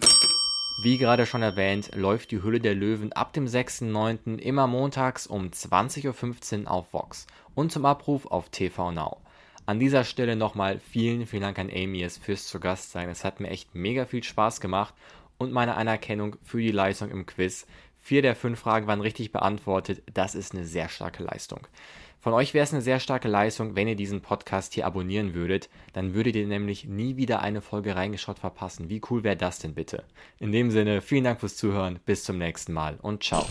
Wie 0.78 0.96
gerade 0.96 1.26
schon 1.26 1.42
erwähnt, 1.42 1.94
läuft 1.94 2.30
die 2.30 2.42
Hülle 2.42 2.60
der 2.60 2.74
Löwen 2.74 3.12
ab 3.12 3.32
dem 3.32 3.46
6.9. 3.46 4.38
immer 4.38 4.66
montags 4.66 5.26
um 5.26 5.48
20.15 5.48 6.64
Uhr 6.64 6.70
auf 6.70 6.92
Vox 6.92 7.26
und 7.54 7.70
zum 7.70 7.84
Abruf 7.84 8.26
auf 8.26 8.48
TV 8.48 8.90
Now. 8.90 9.18
An 9.66 9.78
dieser 9.78 10.04
Stelle 10.04 10.36
nochmal 10.36 10.78
vielen, 10.78 11.26
vielen 11.26 11.42
Dank 11.42 11.58
an 11.58 11.70
Amias 11.70 12.16
fürs 12.16 12.46
zu 12.46 12.60
Gast 12.60 12.92
sein. 12.92 13.10
Es 13.10 13.24
hat 13.24 13.40
mir 13.40 13.50
echt 13.50 13.74
mega 13.74 14.06
viel 14.06 14.22
Spaß 14.22 14.60
gemacht 14.60 14.94
und 15.38 15.52
meine 15.52 15.76
Anerkennung 15.76 16.36
für 16.42 16.60
die 16.60 16.72
Leistung 16.72 17.10
im 17.10 17.26
Quiz. 17.26 17.66
Vier 18.00 18.22
der 18.22 18.34
fünf 18.34 18.58
Fragen 18.58 18.86
waren 18.86 19.02
richtig 19.02 19.32
beantwortet. 19.32 20.02
Das 20.12 20.34
ist 20.34 20.54
eine 20.54 20.64
sehr 20.64 20.88
starke 20.88 21.22
Leistung. 21.22 21.66
Von 22.20 22.34
euch 22.34 22.52
wäre 22.52 22.64
es 22.64 22.72
eine 22.72 22.82
sehr 22.82 23.00
starke 23.00 23.28
Leistung, 23.28 23.76
wenn 23.76 23.88
ihr 23.88 23.96
diesen 23.96 24.20
Podcast 24.20 24.74
hier 24.74 24.86
abonnieren 24.86 25.32
würdet. 25.34 25.70
Dann 25.94 26.14
würdet 26.14 26.36
ihr 26.36 26.46
nämlich 26.46 26.84
nie 26.84 27.16
wieder 27.16 27.40
eine 27.40 27.62
Folge 27.62 27.96
reingeschaut 27.96 28.38
verpassen. 28.38 28.90
Wie 28.90 29.00
cool 29.10 29.24
wäre 29.24 29.36
das 29.36 29.58
denn 29.58 29.74
bitte? 29.74 30.04
In 30.38 30.52
dem 30.52 30.70
Sinne, 30.70 31.00
vielen 31.00 31.24
Dank 31.24 31.40
fürs 31.40 31.56
Zuhören. 31.56 31.98
Bis 32.04 32.24
zum 32.24 32.36
nächsten 32.36 32.74
Mal 32.74 32.98
und 33.00 33.24
ciao. 33.24 33.46